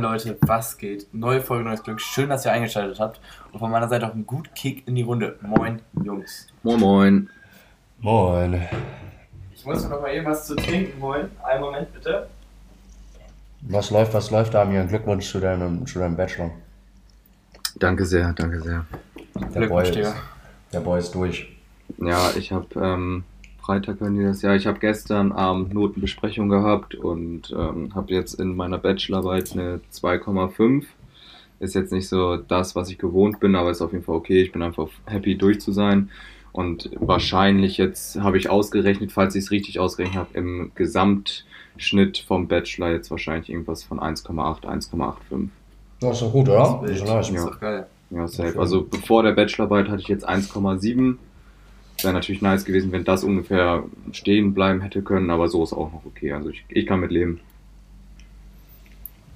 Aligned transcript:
Moin 0.00 0.12
Leute, 0.12 0.38
was 0.40 0.78
geht? 0.78 1.12
Neue 1.12 1.42
Folge, 1.42 1.64
neues 1.64 1.82
Glück. 1.82 2.00
Schön, 2.00 2.30
dass 2.30 2.46
ihr 2.46 2.52
eingeschaltet 2.52 2.98
habt. 2.98 3.20
Und 3.52 3.58
von 3.58 3.70
meiner 3.70 3.86
Seite 3.86 4.06
auch 4.08 4.14
ein 4.14 4.24
gut 4.24 4.54
Kick 4.54 4.88
in 4.88 4.94
die 4.94 5.02
Runde. 5.02 5.38
Moin, 5.42 5.82
Jungs. 6.02 6.46
Moin, 6.62 6.80
moin. 6.80 7.30
Moin. 7.98 8.66
Ich 9.54 9.62
muss 9.66 9.82
mir 9.82 9.90
noch 9.90 10.00
mal 10.00 10.14
eben 10.14 10.24
was 10.24 10.46
zu 10.46 10.56
trinken 10.56 11.02
holen. 11.02 11.30
Einen 11.44 11.60
Moment 11.60 11.92
bitte. 11.92 12.28
Was 13.60 13.90
läuft, 13.90 14.14
was 14.14 14.30
läuft, 14.30 14.54
Damian? 14.54 14.88
Glückwunsch 14.88 15.30
zu 15.30 15.38
deinem, 15.38 15.84
zu 15.86 15.98
deinem 15.98 16.16
Bachelor. 16.16 16.50
Danke 17.78 18.06
sehr, 18.06 18.32
danke 18.32 18.62
sehr. 18.62 18.86
Der 19.54 19.66
Boy, 19.66 19.86
ist, 19.86 20.14
der 20.72 20.80
Boy 20.80 20.98
ist 20.98 21.14
durch. 21.14 21.46
Ja, 21.98 22.30
ich 22.38 22.52
habe 22.52 22.68
ähm, 22.76 23.24
Freitag 23.60 24.00
hören 24.00 24.16
die 24.18 24.24
das 24.24 24.42
ja. 24.42 24.54
Ich 24.54 24.66
habe 24.66 24.78
gestern 24.78 25.32
Abend 25.32 25.72
Notenbesprechung 25.74 26.48
gehabt 26.48 26.94
und 26.94 27.54
ähm, 27.56 27.94
habe 27.94 28.12
jetzt 28.12 28.34
in 28.34 28.56
meiner 28.56 28.78
Bachelorarbeit 28.78 29.52
eine 29.52 29.80
2,5. 29.92 30.84
Ist 31.60 31.74
jetzt 31.74 31.92
nicht 31.92 32.08
so 32.08 32.36
das, 32.36 32.74
was 32.74 32.90
ich 32.90 32.98
gewohnt 32.98 33.38
bin, 33.40 33.54
aber 33.54 33.70
ist 33.70 33.82
auf 33.82 33.92
jeden 33.92 34.04
Fall 34.04 34.14
okay. 34.16 34.42
Ich 34.42 34.52
bin 34.52 34.62
einfach 34.62 34.88
happy 35.06 35.36
durch 35.36 35.60
zu 35.60 35.72
sein. 35.72 36.10
Und 36.52 36.90
wahrscheinlich 36.98 37.76
jetzt 37.76 38.18
habe 38.20 38.38
ich 38.38 38.50
ausgerechnet, 38.50 39.12
falls 39.12 39.34
ich 39.36 39.44
es 39.44 39.50
richtig 39.50 39.78
ausgerechnet 39.78 40.16
habe, 40.18 40.30
im 40.34 40.72
Gesamtschnitt 40.74 42.18
vom 42.26 42.48
Bachelor 42.48 42.90
jetzt 42.90 43.10
wahrscheinlich 43.10 43.50
irgendwas 43.50 43.84
von 43.84 44.00
1,8, 44.00 44.64
1,85. 44.64 45.48
Das 46.00 46.12
ist 46.16 46.22
doch 46.22 46.32
gut, 46.32 46.48
oder? 46.48 46.80
Das 46.82 46.90
ist. 46.90 47.06
Das 47.06 47.28
ist 47.28 47.34
Ja. 47.36 47.44
doch 47.46 47.60
geil. 47.60 47.86
Ja, 48.10 48.26
safe. 48.26 48.58
Also 48.58 48.82
bevor 48.82 49.22
der 49.22 49.32
Bachelorarbeit 49.32 49.88
hatte 49.88 50.00
ich 50.02 50.08
jetzt 50.08 50.28
1,7. 50.28 51.16
Wäre 52.04 52.14
natürlich 52.14 52.42
nice 52.42 52.64
gewesen, 52.64 52.92
wenn 52.92 53.04
das 53.04 53.24
ungefähr 53.24 53.84
stehen 54.12 54.54
bleiben 54.54 54.80
hätte 54.80 55.02
können, 55.02 55.30
aber 55.30 55.48
so 55.48 55.62
ist 55.62 55.72
auch 55.72 55.92
noch 55.92 56.04
okay. 56.04 56.32
Also 56.32 56.50
ich, 56.50 56.64
ich 56.68 56.86
kann 56.86 57.00
mit 57.00 57.10
leben. 57.10 57.40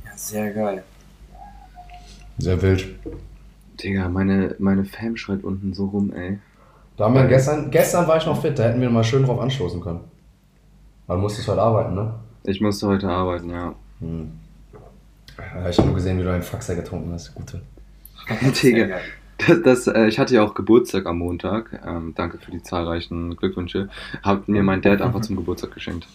Ja, 0.04 0.12
sehr 0.16 0.52
geil. 0.52 0.84
Sehr 2.38 2.60
wild. 2.62 2.86
Digga, 3.82 4.08
meine, 4.08 4.56
meine 4.58 4.84
Fam 4.84 5.16
schreit 5.16 5.44
unten 5.44 5.74
so 5.74 5.86
rum, 5.86 6.12
ey. 6.12 6.38
Damian, 6.96 7.28
gestern, 7.28 7.70
gestern 7.70 8.06
war 8.06 8.16
ich 8.16 8.26
noch 8.26 8.40
fit, 8.40 8.58
da 8.58 8.64
hätten 8.64 8.80
wir 8.80 8.88
mal 8.88 9.02
schön 9.02 9.24
drauf 9.24 9.40
anstoßen 9.40 9.80
können. 9.80 10.00
Man 11.06 11.20
muss 11.20 11.38
es 11.38 11.46
heute 11.48 11.60
arbeiten, 11.60 11.94
ne? 11.94 12.14
Ich 12.44 12.60
musste 12.60 12.86
heute 12.86 13.08
arbeiten, 13.08 13.50
ja. 13.50 13.74
Hm. 14.00 14.32
Ich 15.68 15.78
habe 15.78 15.88
nur 15.88 15.96
gesehen, 15.96 16.18
wie 16.18 16.22
du 16.22 16.32
einen 16.32 16.42
Faxer 16.42 16.76
getrunken 16.76 17.12
hast. 17.12 17.34
Gute. 17.34 17.62
Digga. 18.62 18.98
Das, 19.38 19.62
das, 19.62 19.86
äh, 19.88 20.06
ich 20.06 20.18
hatte 20.18 20.34
ja 20.34 20.42
auch 20.44 20.54
Geburtstag 20.54 21.06
am 21.06 21.18
Montag. 21.18 21.80
Ähm, 21.86 22.12
danke 22.16 22.38
für 22.38 22.50
die 22.50 22.62
zahlreichen 22.62 23.36
Glückwünsche. 23.36 23.88
Hat 24.22 24.48
mir 24.48 24.62
mein 24.62 24.80
Dad 24.82 25.02
einfach 25.02 25.20
zum 25.22 25.36
Geburtstag 25.36 25.72
geschenkt. 25.72 26.06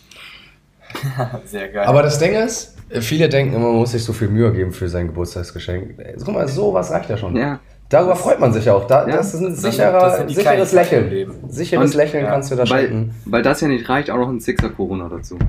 Sehr 1.45 1.69
geil. 1.69 1.85
Aber 1.85 2.01
das 2.01 2.17
Ding 2.17 2.33
ist, 2.33 2.77
viele 3.01 3.29
denken 3.29 3.53
immer, 3.55 3.67
man 3.67 3.75
muss 3.75 3.91
sich 3.91 4.03
so 4.03 4.13
viel 4.13 4.29
Mühe 4.29 4.51
geben 4.53 4.71
für 4.71 4.89
sein 4.89 5.07
Geburtstagsgeschenk. 5.07 5.95
Guck 6.23 6.33
mal, 6.33 6.47
sowas 6.47 6.91
reicht 6.91 7.09
ja 7.09 7.17
schon. 7.17 7.35
Ja, 7.35 7.59
Darüber 7.89 8.15
freut 8.15 8.39
man 8.39 8.53
sich 8.53 8.69
auch. 8.69 8.85
Da, 8.85 9.07
Ja. 9.07 9.17
Das 9.17 9.33
ist 9.33 9.39
ein 9.41 9.49
Das 9.49 9.61
sicherer, 9.61 9.99
das 9.99 10.17
sind 10.17 10.29
die 10.29 10.35
sicheres 10.35 10.71
Lächeln. 10.73 11.09
Leben. 11.09 11.33
Sicheres 11.49 11.91
Und- 11.91 11.97
Lächeln 11.97 12.23
ja, 12.23 12.29
kannst 12.31 12.51
du 12.51 12.55
da 12.55 12.69
weil, 12.69 12.87
schenken. 12.87 13.15
weil 13.25 13.41
das 13.41 13.61
ja 13.61 13.67
nicht 13.67 13.89
reicht, 13.89 14.11
auch 14.11 14.17
noch 14.17 14.29
ein 14.29 14.39
Sixer 14.39 14.69
Corona 14.69 15.09
dazu. 15.09 15.39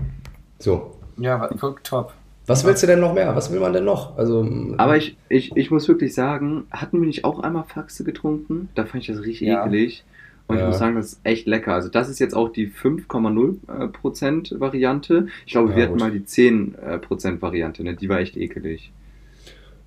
So. 0.59 0.97
ja, 1.19 1.49
guck, 1.61 1.85
top. 1.85 2.15
Was 2.47 2.65
willst 2.65 2.83
du 2.83 2.87
denn 2.89 3.01
noch 3.01 3.15
mehr? 3.15 3.37
Was 3.37 3.53
will 3.53 3.61
man 3.61 3.73
denn 3.73 3.85
noch? 3.85 4.17
Also, 4.19 4.47
Aber 4.77 4.97
ich, 4.97 5.17
ich, 5.29 5.55
ich 5.57 5.71
muss 5.71 5.87
wirklich 5.89 6.15
sagen, 6.15 6.65
hatten 6.73 7.01
wir 7.01 7.07
nicht 7.07 7.25
auch 7.25 7.41
einmal 7.41 7.65
Faxe 7.65 8.03
getrunken? 8.03 8.69
Da 8.75 8.85
fand 8.87 9.03
ich 9.03 9.09
das 9.15 9.25
richtig 9.25 9.49
Ja. 9.49 9.65
ekelig. 9.65 10.05
Und 10.49 10.57
ich 10.57 10.63
Ja. 10.63 10.67
muss 10.69 10.79
sagen, 10.79 10.97
das 10.97 11.07
ist 11.13 11.21
echt 11.23 11.47
lecker. 11.47 11.75
Also 11.75 11.89
das 11.89 12.09
ist 12.09 12.19
jetzt 12.19 12.35
auch 12.35 12.49
die 12.49 12.67
5,0% 12.67 14.59
Variante. 14.59 15.27
Ich 15.47 15.53
glaube, 15.53 15.71
Ja, 15.71 15.77
wir 15.77 15.83
hatten 15.85 15.93
gut. 15.93 16.01
mal 16.01 16.11
die 16.11 16.25
10% 16.25 17.41
Variante, 17.41 17.85
ne? 17.85 17.95
Die 17.95 18.09
war 18.09 18.19
echt 18.19 18.37
ekelig. 18.37 18.91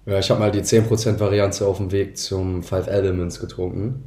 ja, 0.06 0.20
ich 0.20 0.30
habe 0.30 0.40
mal 0.40 0.52
die 0.52 0.62
10% 0.64 1.20
Variante 1.20 1.66
auf 1.66 1.78
dem 1.78 1.92
Weg 1.92 2.18
zum 2.18 2.64
Five 2.64 2.88
Elements 2.88 3.40
getrunken. 3.42 4.04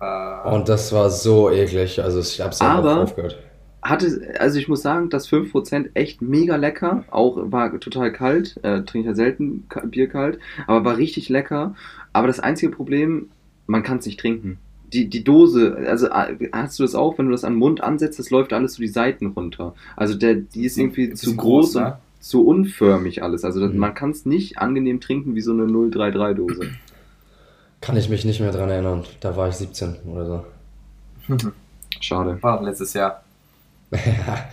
Äh, 0.00 0.48
Und 0.48 0.68
das 0.70 0.92
war 0.94 1.10
so 1.10 1.50
eklig. 1.50 2.02
Also, 2.02 2.20
ich 2.20 2.40
hab's 2.40 2.60
einfach 2.62 2.78
Aber- 2.78 3.02
aufgehört. 3.02 3.38
Hatte, 3.82 4.34
also 4.38 4.58
ich 4.58 4.68
muss 4.68 4.82
sagen, 4.82 5.08
das 5.08 5.28
5% 5.30 5.90
echt 5.94 6.20
mega 6.20 6.56
lecker. 6.56 7.04
Auch 7.10 7.38
war 7.50 7.78
total 7.80 8.12
kalt. 8.12 8.58
Äh, 8.62 8.82
trinke 8.82 9.08
ja 9.08 9.14
selten 9.14 9.66
Bier 9.84 10.08
kalt. 10.08 10.38
Aber 10.66 10.84
war 10.84 10.96
richtig 10.98 11.28
lecker. 11.28 11.74
Aber 12.12 12.26
das 12.26 12.40
einzige 12.40 12.70
Problem, 12.72 13.30
man 13.66 13.82
kann 13.82 13.98
es 13.98 14.06
nicht 14.06 14.20
trinken. 14.20 14.58
Die, 14.92 15.08
die 15.08 15.22
Dose, 15.24 15.76
also 15.86 16.08
äh, 16.08 16.50
hast 16.52 16.78
du 16.78 16.82
das 16.82 16.94
auch, 16.94 17.16
wenn 17.16 17.26
du 17.26 17.32
das 17.32 17.44
an 17.44 17.54
den 17.54 17.58
Mund 17.60 17.80
ansetzt, 17.82 18.18
das 18.18 18.30
läuft 18.30 18.52
alles 18.52 18.74
so 18.74 18.82
die 18.82 18.88
Seiten 18.88 19.28
runter. 19.28 19.74
Also 19.96 20.14
der, 20.14 20.34
die 20.34 20.64
ist 20.64 20.76
irgendwie 20.76 21.04
Ist 21.04 21.22
zu 21.22 21.36
groß, 21.36 21.74
groß, 21.74 21.76
und 21.76 21.82
ne? 21.84 21.98
zu 22.18 22.44
unförmig 22.46 23.22
alles. 23.22 23.44
Also 23.44 23.60
das, 23.60 23.72
Mhm. 23.72 23.78
man 23.78 23.94
kann 23.94 24.10
es 24.10 24.26
nicht 24.26 24.58
angenehm 24.58 25.00
trinken 25.00 25.34
wie 25.36 25.40
so 25.40 25.52
eine 25.52 25.62
033-Dose. 25.64 26.70
Kann 27.80 27.96
ich 27.96 28.10
mich 28.10 28.24
nicht 28.26 28.40
mehr 28.40 28.52
dran 28.52 28.68
erinnern. 28.68 29.04
Da 29.20 29.36
war 29.36 29.48
ich 29.48 29.54
17 29.54 29.94
oder 30.06 30.26
so. 30.26 30.44
Schade. 32.00 32.38
War 32.42 32.62
letztes 32.62 32.92
Jahr. 32.92 33.22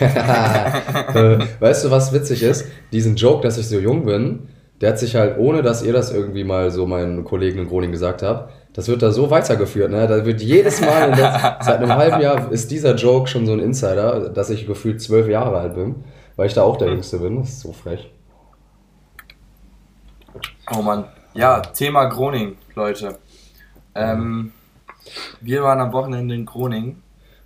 Äh, 0.00 1.38
weißt 1.60 1.84
du, 1.84 1.90
was 1.90 2.12
witzig 2.12 2.42
ist? 2.42 2.66
Diesen 2.90 3.16
Joke, 3.16 3.42
dass 3.42 3.58
ich 3.58 3.68
so 3.68 3.78
jung 3.78 4.06
bin, 4.06 4.48
der 4.80 4.90
hat 4.90 4.98
sich 4.98 5.14
halt, 5.14 5.38
ohne 5.38 5.62
dass 5.62 5.82
ihr 5.82 5.92
das 5.92 6.10
irgendwie 6.10 6.42
mal 6.42 6.70
so 6.70 6.86
meinen 6.86 7.24
Kollegen 7.24 7.60
in 7.60 7.68
Groningen 7.68 7.92
gesagt 7.92 8.22
habt, 8.22 8.52
das 8.72 8.88
wird 8.88 9.02
da 9.02 9.12
so 9.12 9.30
weitergeführt. 9.30 9.90
Ne? 9.90 10.06
Da 10.08 10.24
wird 10.24 10.40
jedes 10.42 10.80
Mal, 10.80 11.12
der, 11.12 11.58
seit 11.60 11.78
einem 11.78 11.94
halben 11.94 12.20
Jahr 12.20 12.50
ist 12.50 12.70
dieser 12.70 12.96
Joke 12.96 13.28
schon 13.28 13.46
so 13.46 13.52
ein 13.52 13.60
Insider, 13.60 14.30
dass 14.30 14.50
ich 14.50 14.66
gefühlt 14.66 15.00
zwölf 15.00 15.28
Jahre 15.28 15.58
alt 15.58 15.74
bin, 15.74 16.04
weil 16.36 16.48
ich 16.48 16.54
da 16.54 16.62
auch 16.62 16.76
der 16.76 16.88
Jüngste 16.88 17.18
bin. 17.18 17.38
Das 17.38 17.50
ist 17.50 17.60
so 17.60 17.72
frech. 17.72 18.10
Oh 20.74 20.82
Mann. 20.82 21.04
Ja, 21.34 21.60
Thema 21.60 22.06
Groningen, 22.06 22.56
Leute. 22.74 23.18
Ähm, 23.94 24.52
wir 25.40 25.62
waren 25.62 25.80
am 25.80 25.92
Wochenende 25.92 26.34
in 26.34 26.46
Groningen. 26.46 27.03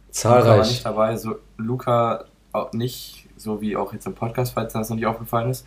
Luca 0.08 0.30
war 0.30 0.42
Zahlreich. 0.42 0.68
nicht 0.68 0.84
dabei, 0.86 1.16
so 1.16 1.36
Luca 1.56 2.24
auch 2.52 2.72
nicht, 2.72 3.28
so 3.36 3.60
wie 3.60 3.76
auch 3.76 3.92
jetzt 3.92 4.06
im 4.06 4.14
Podcast, 4.14 4.54
falls 4.54 4.72
das 4.72 4.88
noch 4.88 4.96
nicht 4.96 5.06
aufgefallen 5.06 5.50
ist. 5.50 5.66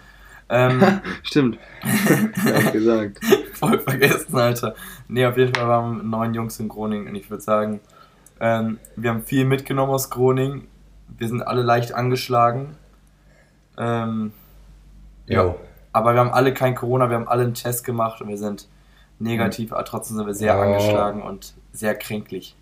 Ähm, 0.49 0.81
Stimmt. 1.23 1.57
ja, 2.45 2.71
gesagt. 2.71 3.19
voll 3.53 3.79
vergessen, 3.79 4.35
Alter. 4.35 4.75
Nee, 5.07 5.25
auf 5.25 5.37
jeden 5.37 5.53
Fall 5.55 5.67
waren 5.67 5.97
wir 5.97 6.03
neun 6.03 6.33
Jungs 6.33 6.59
in 6.59 6.67
Groningen 6.67 7.07
und 7.07 7.15
ich 7.15 7.29
würde 7.29 7.41
sagen, 7.43 7.79
ähm, 8.39 8.79
wir 8.95 9.11
haben 9.11 9.23
viel 9.23 9.45
mitgenommen 9.45 9.93
aus 9.93 10.09
Groningen. 10.09 10.67
Wir 11.17 11.27
sind 11.27 11.41
alle 11.43 11.61
leicht 11.61 11.93
angeschlagen. 11.93 12.75
Ähm, 13.77 14.33
ja. 15.27 15.43
Jo. 15.43 15.55
aber 15.93 16.13
wir 16.13 16.19
haben 16.19 16.31
alle 16.31 16.53
kein 16.53 16.75
Corona, 16.75 17.09
wir 17.09 17.15
haben 17.15 17.27
alle 17.27 17.43
einen 17.43 17.53
Test 17.53 17.85
gemacht 17.85 18.21
und 18.21 18.27
wir 18.27 18.37
sind 18.37 18.67
negativ, 19.19 19.71
aber 19.71 19.85
trotzdem 19.85 20.17
sind 20.17 20.25
wir 20.25 20.33
sehr 20.33 20.55
Ja. 20.55 20.61
angeschlagen 20.61 21.21
und 21.21 21.53
sehr 21.71 21.95
kränklich. 21.95 22.55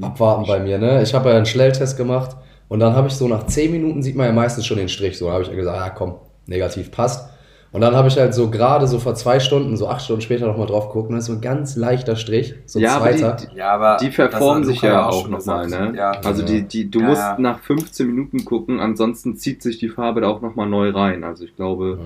Abwarten 0.00 0.46
bei 0.46 0.60
mir, 0.60 0.78
ne? 0.78 1.02
Ich 1.02 1.14
habe 1.14 1.30
ja 1.30 1.36
einen 1.36 1.46
Schnelltest 1.46 1.96
gemacht 1.96 2.36
und 2.68 2.80
dann 2.80 2.94
habe 2.94 3.08
ich 3.08 3.14
so 3.14 3.28
nach 3.28 3.46
10 3.46 3.70
Minuten 3.70 4.02
sieht 4.02 4.16
man 4.16 4.26
ja 4.26 4.32
meistens 4.32 4.66
schon 4.66 4.78
den 4.78 4.88
Strich. 4.88 5.18
So, 5.18 5.26
da 5.26 5.32
habe 5.34 5.42
ich 5.44 5.50
gesagt, 5.50 5.76
ja 5.76 5.90
komm, 5.90 6.14
negativ 6.46 6.90
passt. 6.90 7.28
Und 7.72 7.80
dann 7.80 7.96
habe 7.96 8.06
ich 8.08 8.18
halt 8.18 8.34
so 8.34 8.50
gerade 8.50 8.86
so 8.86 8.98
vor 8.98 9.14
zwei 9.14 9.40
Stunden, 9.40 9.78
so 9.78 9.88
acht 9.88 10.02
Stunden 10.04 10.20
später 10.20 10.46
nochmal 10.46 10.66
drauf 10.66 10.88
geguckt 10.88 11.08
und 11.08 11.14
da 11.14 11.20
ist 11.20 11.24
so 11.24 11.32
ein 11.32 11.40
ganz 11.40 11.74
leichter 11.74 12.16
Strich, 12.16 12.54
so 12.66 12.78
ein 12.78 12.82
Ja, 12.82 12.96
aber 12.98 13.12
die- 13.12 13.18
zweiter. 13.18 13.46
die- 13.50 13.56
Ja, 13.56 13.70
aber 13.72 13.96
Die 13.98 14.06
das 14.08 14.14
verformen 14.14 14.58
hat 14.64 14.66
sich 14.66 14.82
ja 14.82 15.08
auch 15.08 15.26
nochmal, 15.26 15.66
ne? 15.68 15.94
Ja. 15.96 16.10
Also 16.22 16.44
die, 16.44 16.68
die, 16.68 16.90
du 16.90 17.00
Ja, 17.00 17.06
musst 17.06 17.22
ja. 17.22 17.36
nach 17.38 17.60
15 17.60 18.06
Minuten 18.08 18.44
gucken, 18.44 18.78
ansonsten 18.78 19.36
zieht 19.36 19.62
sich 19.62 19.78
die 19.78 19.88
Farbe 19.88 20.20
da 20.20 20.28
auch 20.28 20.42
nochmal 20.42 20.68
neu 20.68 20.90
rein. 20.90 21.24
Also 21.24 21.44
ich 21.44 21.56
glaube, 21.56 21.98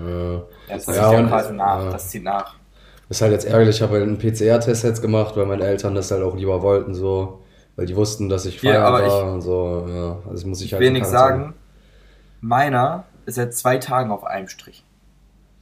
Ja, 0.69 0.75
das 0.77 0.87
Ja, 0.87 0.93
zieht 0.93 1.03
ja 1.03 1.19
und- 1.19 1.29
quasi 1.29 1.53
nach. 1.55 1.85
ja. 1.85 1.91
Das 1.91 2.09
zieht 2.11 2.23
nach. 2.23 2.55
ist 3.09 3.21
halt 3.23 3.33
jetzt 3.33 3.47
ärgerlich, 3.47 3.75
ich 3.77 3.83
habe 3.83 3.95
halt 3.95 4.03
einen 4.05 4.19
PCR-Test 4.19 4.85
jetzt 4.85 5.03
gemacht, 5.03 5.37
weil 5.37 5.47
meine 5.47 5.65
Eltern 5.65 5.97
das 5.97 6.13
halt 6.13 6.23
auch 6.23 6.37
lieber 6.37 6.63
wollten, 6.63 6.95
so, 6.95 7.41
weil 7.77 7.87
die 7.87 7.97
wussten, 7.97 8.29
dass 8.29 8.47
ich 8.47 8.61
Ja, 8.63 8.73
feiern 8.73 8.85
aber 8.85 9.07
war 9.07 9.33
und 9.35 9.43
so, 9.43 9.87
ja. 9.89 10.13
Also 10.25 10.31
das 10.33 10.45
muss 10.45 10.61
ich 10.61 10.67
Ich 10.67 10.73
halt 10.73 10.83
will 10.83 10.91
nichts 10.93 11.11
Quarantäne. 11.11 11.43
sagen. 11.45 11.55
Meiner 12.41 13.05
ist 13.27 13.35
seit 13.37 13.55
zwei 13.55 13.79
Tagen 13.79 14.11
auf 14.11 14.25
einem 14.25 14.49
Strich. 14.49 14.83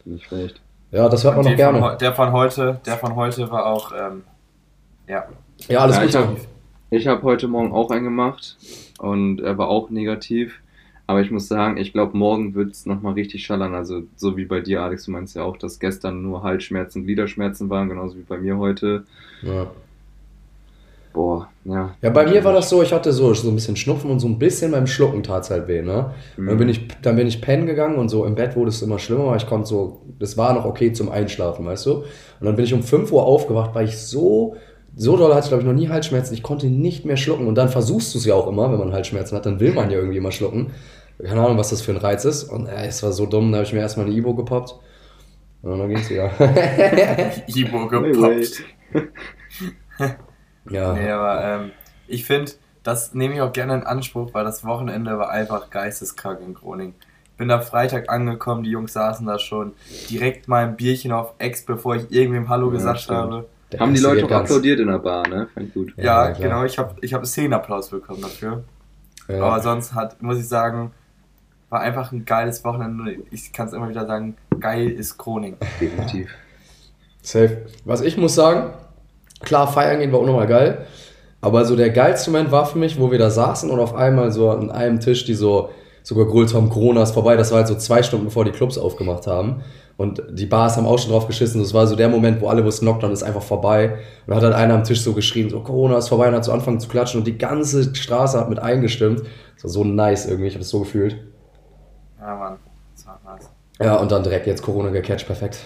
nicht 0.05 0.27
schlecht. 0.27 0.61
Ja, 0.91 1.09
das 1.09 1.25
hört 1.25 1.35
man 1.37 1.45
noch 1.45 1.51
von, 1.53 1.57
gerne. 1.57 1.81
heu- 1.81 1.97
der 1.97 2.13
von 2.15 2.33
heute, 2.33 2.81
der 2.87 2.99
von 2.99 3.17
heute 3.17 3.51
war 3.51 3.67
auch, 3.67 3.91
ähm, 3.93 4.23
ja. 5.09 5.25
Ja, 5.69 5.81
alles 5.81 5.97
Ja, 5.97 6.03
ich 6.05 6.13
Gute. 6.13 6.29
hab- 6.29 6.37
Ich 6.91 7.07
habe 7.09 7.23
heute 7.23 7.49
Morgen 7.49 7.73
auch 7.73 7.91
einen 7.91 8.05
gemacht 8.05 8.57
und 8.99 9.41
er 9.41 9.57
war 9.59 9.69
auch 9.69 9.91
negativ. 9.91 10.61
Aber 11.07 11.21
ich 11.21 11.31
muss 11.31 11.49
sagen, 11.49 11.77
ich 11.79 11.93
glaube, 11.93 12.17
morgen 12.17 12.55
wird 12.55 12.73
es 12.73 12.87
nochmal 12.87 13.15
richtig 13.15 13.45
schallern. 13.45 13.75
Also, 13.75 14.03
so 14.17 14.37
wie 14.37 14.45
bei 14.45 14.61
dir, 14.61 14.83
Alex, 14.83 15.05
du 15.07 15.11
meinst 15.11 15.35
ja 15.37 15.43
auch, 15.43 15.57
dass 15.57 15.79
gestern 15.81 16.23
nur 16.23 16.43
Halsschmerzen, 16.43 17.05
Gliederschmerzen 17.05 17.69
waren, 17.71 17.89
genauso 17.89 18.17
wie 18.17 18.23
bei 18.23 18.39
mir 18.39 18.57
heute. 18.59 19.05
Ja. 19.43 19.71
Boah, 21.13 21.49
ja. 21.65 21.95
Ja, 22.03 22.11
bei 22.11 22.27
mir 22.27 22.45
war 22.45 22.53
das 22.53 22.69
so, 22.69 22.83
ich 22.83 22.93
hatte 22.93 23.13
so, 23.13 23.33
so 23.33 23.49
ein 23.49 23.55
bisschen 23.55 23.77
Schnupfen 23.77 24.11
und 24.11 24.21
so 24.21 24.29
ein 24.29 24.39
bisschen 24.39 24.73
beim 24.73 24.87
Schlucken 24.87 25.23
tat 25.23 25.45
es 25.45 25.51
halt 25.51 25.67
weh, 25.67 25.81
ne? 25.81 26.13
Mhm. 26.37 26.47
Dann 26.47 26.59
bin 26.59 26.69
ich, 26.69 26.89
dann 27.01 27.17
bin 27.17 27.27
ich 27.27 27.41
pennen 27.41 27.67
gegangen 27.67 27.97
und 27.97 28.11
so 28.11 28.27
im 28.27 28.35
Bett 28.35 28.55
wurde 28.55 28.69
es 28.69 28.83
immer 28.83 28.99
schlimmer, 28.99 29.25
aber 29.25 29.37
ich 29.37 29.47
konnte 29.47 29.67
so, 29.67 30.03
das 30.19 30.37
war 30.37 30.53
noch 30.53 30.67
okay 30.67 30.93
zum 30.93 31.11
Einschlafen, 31.11 31.65
weißt 31.65 31.87
du? 31.87 31.93
Und 31.95 32.05
dann 32.41 32.57
bin 32.57 32.67
ich 32.67 32.75
um 32.75 32.83
5 32.83 33.11
Uhr 33.13 33.25
aufgewacht, 33.25 33.75
weil 33.75 33.87
ich 33.87 33.99
so, 33.99 34.57
so 34.95 35.17
doll 35.17 35.35
hatte 35.35 35.45
ich 35.45 35.49
glaube 35.49 35.63
ich 35.63 35.67
noch 35.67 35.75
nie 35.75 35.89
Halsschmerzen, 35.89 36.35
ich 36.35 36.43
konnte 36.43 36.67
nicht 36.67 37.07
mehr 37.07 37.17
schlucken 37.17 37.47
und 37.47 37.55
dann 37.55 37.71
versuchst 37.71 38.15
du 38.15 38.19
es 38.19 38.27
ja 38.27 38.35
auch 38.35 38.47
immer, 38.47 38.71
wenn 38.71 38.79
man 38.79 38.93
Halsschmerzen 38.93 39.35
hat, 39.37 39.47
dann 39.47 39.59
will 39.59 39.73
man 39.73 39.91
ja 39.91 39.97
irgendwie 39.97 40.19
immer 40.19 40.33
schlucken. 40.33 40.73
keine 41.23 41.41
Ahnung, 41.41 41.57
was 41.59 41.71
das 41.71 41.81
für 41.81 41.93
ein 41.93 41.99
Reiz 41.99 42.25
ist. 42.25 42.45
Und 42.45 42.67
äh, 42.67 42.87
es 42.87 43.03
war 43.03 43.13
so 43.13 43.27
dumm, 43.27 43.51
da 43.53 43.59
habe 43.59 43.67
ich 43.67 43.73
mir 43.73 43.81
erstmal 43.81 44.07
eine 44.07 44.15
Ibo 44.15 44.35
gepoppt. 44.35 44.75
Und 45.63 45.79
dann 45.79 45.89
ging's 45.89 46.11
wieder. 46.11 46.31
Ibo 47.47 47.89
gepoppt. 47.89 48.63
ja. 50.71 50.93
Nee, 50.95 51.11
aber 51.11 51.45
ähm, 51.45 51.71
ich 52.07 52.25
finde, 52.25 52.53
das 52.83 53.15
nehme 53.15 53.35
ich 53.35 53.41
auch 53.41 53.53
gerne 53.53 53.75
in 53.75 53.83
Anspruch, 53.85 54.31
weil 54.35 54.45
das 54.45 54.65
Wochenende 54.65 55.19
war 55.19 55.31
einfach 55.31 55.71
geisteskrank 55.71 56.41
in 56.41 56.55
Groningen. 56.55 56.95
Ich 57.33 57.39
bin 57.39 57.49
da 57.49 57.61
Freitag 57.61 58.11
angekommen, 58.11 58.63
die 58.63 58.71
Jungs 58.71 58.93
saßen 58.93 59.27
da 59.27 59.39
schon. 59.39 59.73
Direkt 60.09 60.47
mal 60.47 60.65
ein 60.65 60.77
Bierchen 60.77 61.11
auf 61.13 61.35
Ex, 61.39 61.65
bevor 61.65 61.97
ich 61.97 62.13
irgendwem 62.13 62.49
Hallo 62.49 62.69
Ja, 62.69 62.73
gesagt 62.75 63.01
stimmt. 63.01 63.19
habe. 63.19 63.47
Der 63.73 63.81
Haben 63.81 63.95
die 63.95 64.01
Leute 64.01 64.25
auch 64.27 64.31
applaudiert 64.31 64.79
in 64.79 64.87
der 64.87 64.99
Bar, 65.01 65.27
ne? 65.29 65.49
Fand 65.53 65.69
ich 65.69 65.75
gut. 65.75 65.95
Ja, 65.97 66.29
Ja, 66.29 66.31
genau, 66.31 66.65
ich 66.65 66.79
habe 66.79 66.95
ich 67.01 67.13
hab 67.13 67.21
einen 67.23 67.27
Szenenapplaus 67.27 67.89
bekommen 67.91 68.23
dafür. 68.23 68.63
Ja. 69.27 69.43
Aber 69.43 69.61
sonst 69.61 69.95
hat, 69.95 70.23
muss 70.23 70.39
ich 70.39 70.47
sagen, 70.47 70.93
war 71.71 71.81
einfach 71.81 72.13
ein 72.13 72.25
geiles 72.25 72.63
Wochenende. 72.65 73.17
Ich 73.33 73.53
kann 73.53 73.67
es 73.67 73.73
immer 73.73 73.89
wieder 73.89 74.07
sagen, 74.07 74.37
geil 74.61 74.89
ist 74.91 75.17
Groningen. 75.19 75.57
Definitiv. 75.81 76.31
Safe. 77.23 77.67
Was 77.85 78.01
ich 78.03 78.17
muss 78.17 78.35
sagen, 78.35 78.75
klar, 79.45 79.71
feiern 79.71 80.01
gehen 80.01 80.13
war 80.13 80.21
auch 80.21 80.27
nochmal 80.27 80.47
geil. 80.47 80.87
Aber 81.41 81.65
so 81.65 81.77
der 81.77 81.91
geilste 81.91 82.31
Moment 82.31 82.51
war 82.53 82.65
für 82.65 82.79
mich, 82.79 82.99
wo 82.99 83.11
wir 83.11 83.19
da 83.19 83.31
saßen 83.31 83.71
und 83.71 83.79
auf 83.79 83.95
einmal 83.95 84.33
so 84.33 84.51
an 84.51 84.71
einem 84.71 85.01
Tisch, 85.01 85.25
die 85.25 85.35
so 85.35 85.69
sogar 86.03 86.27
gegrüllt 86.27 86.55
haben, 86.55 86.71
Corona 86.71 87.03
ist 87.03 87.13
vorbei. 87.13 87.37
Das 87.37 87.51
war 87.51 87.59
halt 87.59 87.69
so 87.69 87.75
zwei 87.75 88.03
Stunden, 88.03 88.27
bevor 88.27 88.45
die 88.45 88.51
Clubs 88.51 88.79
aufgemacht 88.79 89.27
haben. 89.27 89.63
Und 89.97 90.23
die 90.31 90.47
Bars 90.47 90.77
haben 90.77 90.87
auch 90.87 90.99
schon 90.99 91.11
drauf 91.11 91.27
geschissen. 91.27 91.61
Das 91.61 91.73
war 91.73 91.87
so 91.87 91.97
der 91.97 92.09
Moment, 92.09 92.41
wo 92.41 92.49
alle 92.49 92.65
wussten, 92.65 92.85
Lockdown 92.85 93.13
ist 93.13 93.23
einfach 93.23 93.43
vorbei. 93.43 93.91
Und 93.93 93.99
dann 94.29 94.37
hat 94.37 94.45
halt 94.45 94.55
einer 94.55 94.75
am 94.75 94.85
Tisch 94.85 95.03
so 95.03 95.13
geschrien, 95.13 95.51
so 95.51 95.61
Corona 95.61 95.99
ist 95.99 96.09
vorbei 96.09 96.29
und 96.29 96.35
hat 96.35 96.45
so 96.45 96.53
angefangen 96.53 96.81
zu 96.81 96.89
klatschen 96.89 97.21
und 97.21 97.27
die 97.27 97.39
ganze 97.39 97.95
Straße 97.95 98.39
hat 98.39 98.51
mit 98.51 98.59
eingestimmt. 98.59 99.23
Das 99.55 99.65
war 99.65 99.71
so 99.71 99.85
nice 99.85 100.27
irgendwie, 100.27 100.49
ich 100.49 100.55
habe 100.55 100.63
das 100.63 100.71
so 100.71 100.81
gefühlt. 100.81 101.17
Ja, 102.19 102.37
Mann. 102.37 102.59
Ja, 103.85 103.97
und 103.97 104.11
dann 104.11 104.23
direkt 104.23 104.47
jetzt 104.47 104.63
Corona 104.63 104.89
gecatcht, 104.91 105.27
perfekt. 105.27 105.59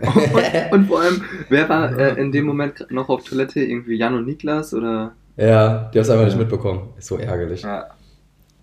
Und, 0.00 0.06
und 0.72 0.86
vor 0.86 1.00
allem, 1.02 1.22
wer 1.50 1.68
war 1.68 1.96
äh, 1.98 2.18
in 2.20 2.32
dem 2.32 2.46
Moment 2.46 2.86
noch 2.90 3.08
auf 3.10 3.22
Toilette? 3.24 3.60
Irgendwie 3.60 3.96
Jan 3.96 4.14
und 4.14 4.24
Niklas 4.26 4.72
oder? 4.72 5.12
Ja, 5.36 5.90
die 5.92 5.98
haben 5.98 6.02
es 6.02 6.10
einfach 6.10 6.24
nicht 6.24 6.38
mitbekommen. 6.38 6.88
Ist 6.96 7.08
so 7.08 7.18
ärgerlich. 7.18 7.62
Ja, 7.62 7.88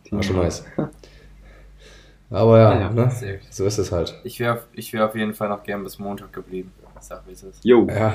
War 0.10 0.24
schon 0.24 0.38
nice. 0.38 0.66
Aber 2.32 2.60
ja, 2.60 2.80
Ja, 2.80 2.90
ne? 2.90 3.12
so 3.52 3.66
ist 3.66 3.78
es 3.78 3.92
halt. 3.92 4.20
Ich 4.24 4.40
wäre 4.40 4.64
ich 4.74 4.92
wär 4.94 5.06
auf 5.06 5.16
jeden 5.16 5.36
Fall 5.36 5.50
noch 5.50 5.62
gern 5.64 5.84
bis 5.84 6.00
Montag 6.00 6.34
geblieben. 6.34 6.72
Ich 7.00 7.06
sag, 7.08 7.22
wie 7.28 7.34
es 7.34 7.44
ist. 7.44 7.64
Jo, 7.64 7.86
Ja, 7.88 8.14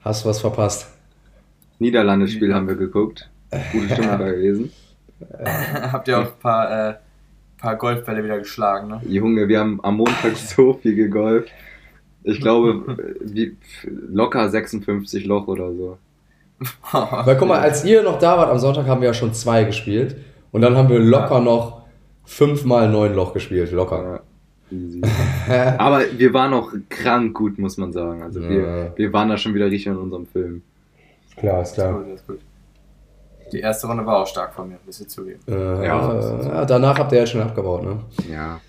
hast 0.00 0.26
was 0.26 0.40
verpasst. 0.40 0.88
Niederlandespiel 1.78 2.54
haben 2.54 2.68
wir 2.68 2.74
geguckt. 2.76 3.30
Gute 3.72 3.88
Stimmung 3.94 4.18
da 4.18 4.30
gewesen. 4.30 4.72
Habt 5.42 6.08
ihr 6.08 6.18
auch 6.18 6.26
ein 6.26 6.38
paar, 6.38 6.90
äh, 6.90 6.94
paar 7.58 7.76
Golfbälle 7.76 8.22
wieder 8.24 8.38
geschlagen, 8.38 8.88
ne? 8.88 9.00
Junge, 9.08 9.48
wir 9.48 9.60
haben 9.60 9.80
am 9.82 9.96
Montag 9.96 10.36
so 10.36 10.74
viel 10.74 10.94
gegolft. 10.94 11.50
Ich 12.22 12.40
glaube, 12.40 12.96
wie, 13.20 13.56
locker 14.08 14.48
56 14.48 15.24
Loch 15.26 15.46
oder 15.48 15.72
so. 15.72 15.98
Weil 16.92 17.36
guck 17.36 17.48
mal, 17.48 17.60
als 17.60 17.84
ihr 17.84 18.02
noch 18.02 18.18
da 18.18 18.38
wart 18.38 18.50
am 18.50 18.58
Sonntag, 18.58 18.86
haben 18.86 19.00
wir 19.00 19.08
ja 19.08 19.14
schon 19.14 19.34
zwei 19.34 19.64
gespielt. 19.64 20.16
Und 20.52 20.62
dann 20.62 20.76
haben 20.76 20.88
wir 20.88 20.98
locker 20.98 21.40
noch 21.40 21.82
fünfmal 22.24 22.90
neun 22.90 23.14
Loch 23.14 23.34
gespielt. 23.34 23.70
Locker. 23.72 24.20
Ja, 24.70 24.76
easy. 24.76 25.02
Aber 25.78 26.00
wir 26.16 26.32
waren 26.32 26.54
auch 26.54 26.72
krank 26.88 27.34
gut, 27.36 27.58
muss 27.58 27.76
man 27.76 27.92
sagen. 27.92 28.22
Also 28.22 28.40
Ja. 28.40 28.48
wir, 28.48 28.92
wir 28.96 29.12
waren 29.12 29.28
da 29.28 29.36
schon 29.36 29.54
wieder 29.54 29.66
richtig 29.66 29.86
in 29.88 29.96
unserem 29.98 30.26
Film. 30.26 30.62
Klar, 31.36 31.60
ist 31.62 31.68
Ist 31.68 31.74
klar. 31.74 31.92
gut, 32.02 32.14
ist 32.14 32.26
gut. 32.26 32.38
Die 33.52 33.60
erste 33.60 33.86
Runde 33.86 34.04
war 34.04 34.22
auch 34.22 34.26
stark 34.26 34.54
von 34.54 34.68
mir, 34.68 34.76
muss 34.84 35.00
ich 35.00 35.08
zugeben. 35.08 35.40
Äh, 35.48 35.86
Ja. 35.86 36.14
ja, 36.48 36.64
danach 36.64 36.98
habt 36.98 37.12
ihr 37.12 37.18
ja 37.20 37.26
schon 37.26 37.40
abgebaut, 37.42 37.84
ne? 37.84 37.98
Ja. 38.30 38.60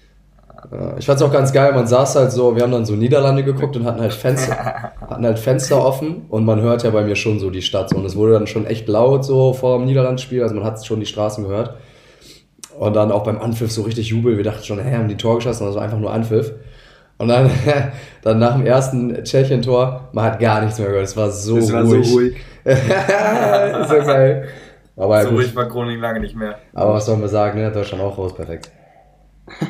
Äh, 0.72 1.00
Ich 1.00 1.06
fand's 1.06 1.22
auch 1.22 1.32
ganz 1.32 1.52
geil, 1.52 1.74
man 1.74 1.88
saß 1.88 2.16
halt 2.16 2.32
so, 2.32 2.56
wir 2.56 2.64
haben 2.64 2.72
dann 2.72 2.86
so 2.86 2.94
Niederlande 2.96 3.44
geguckt 3.44 3.76
und 3.76 3.86
hatten 3.86 4.02
halt 4.02 4.14
Fenster, 4.14 4.56
hatten 5.10 5.26
halt 5.26 5.40
Fenster 5.40 5.84
offen 5.84 6.26
und 6.30 6.46
man 6.46 6.62
hört 6.62 6.84
ja 6.84 6.90
bei 6.92 7.04
mir 7.04 7.16
schon 7.16 7.40
so 7.40 7.50
die 7.50 7.62
Stadt 7.62 7.90
so 7.90 7.98
und 7.98 8.06
es 8.06 8.16
wurde 8.16 8.34
dann 8.34 8.48
schon 8.48 8.66
echt 8.66 8.88
laut 8.88 9.26
so 9.26 9.54
vor 9.54 9.78
dem 9.78 9.86
Niederlandspiel, 9.88 10.42
also 10.44 10.56
man 10.56 10.64
hat 10.64 10.86
schon 10.86 11.00
die 11.00 11.06
Straßen 11.06 11.44
gehört. 11.44 11.76
Und 12.78 12.96
dann 12.96 13.12
auch 13.12 13.24
beim 13.24 13.40
Anpfiff 13.42 13.72
so 13.72 13.82
richtig 13.82 14.10
Jubel, 14.10 14.38
wir 14.38 14.44
dachten 14.44 14.64
schon, 14.64 14.78
hä, 14.80 14.96
haben 14.96 15.08
die 15.08 15.18
Tor 15.18 15.38
geschossen, 15.38 15.66
das 15.66 15.74
war 15.76 15.82
einfach 15.82 15.98
nur 15.98 16.14
Anpfiff. 16.14 16.54
Und 17.18 17.30
dann, 17.30 17.50
dann 18.22 18.38
nach 18.38 18.56
dem 18.56 18.68
ersten 18.68 19.24
Tschechien-Tor, 19.24 20.10
man 20.12 20.26
hat 20.26 20.40
gar 20.40 20.62
nichts 20.62 20.78
mehr 20.78 20.88
gehört, 20.90 21.06
es 21.06 21.18
war 21.18 21.32
so 21.32 21.58
Es 21.58 21.74
war 21.74 21.82
ruhig. 21.84 22.08
so 22.08 22.16
ruhig. 22.18 22.36
so 22.66 23.96
geil. 24.06 24.48
Aber, 24.98 25.24
so 25.24 25.30
ruhig 25.30 25.56
war 25.56 25.66
Groningen 25.66 26.02
lange 26.02 26.20
nicht 26.20 26.36
mehr. 26.36 26.58
Aber 26.74 26.96
was 26.96 27.06
soll 27.06 27.18
man 27.18 27.30
sagen, 27.30 27.60
ne? 27.60 27.72
Deutschland 27.72 28.04
auch 28.04 28.18
raus, 28.18 28.36
perfekt. 28.36 28.72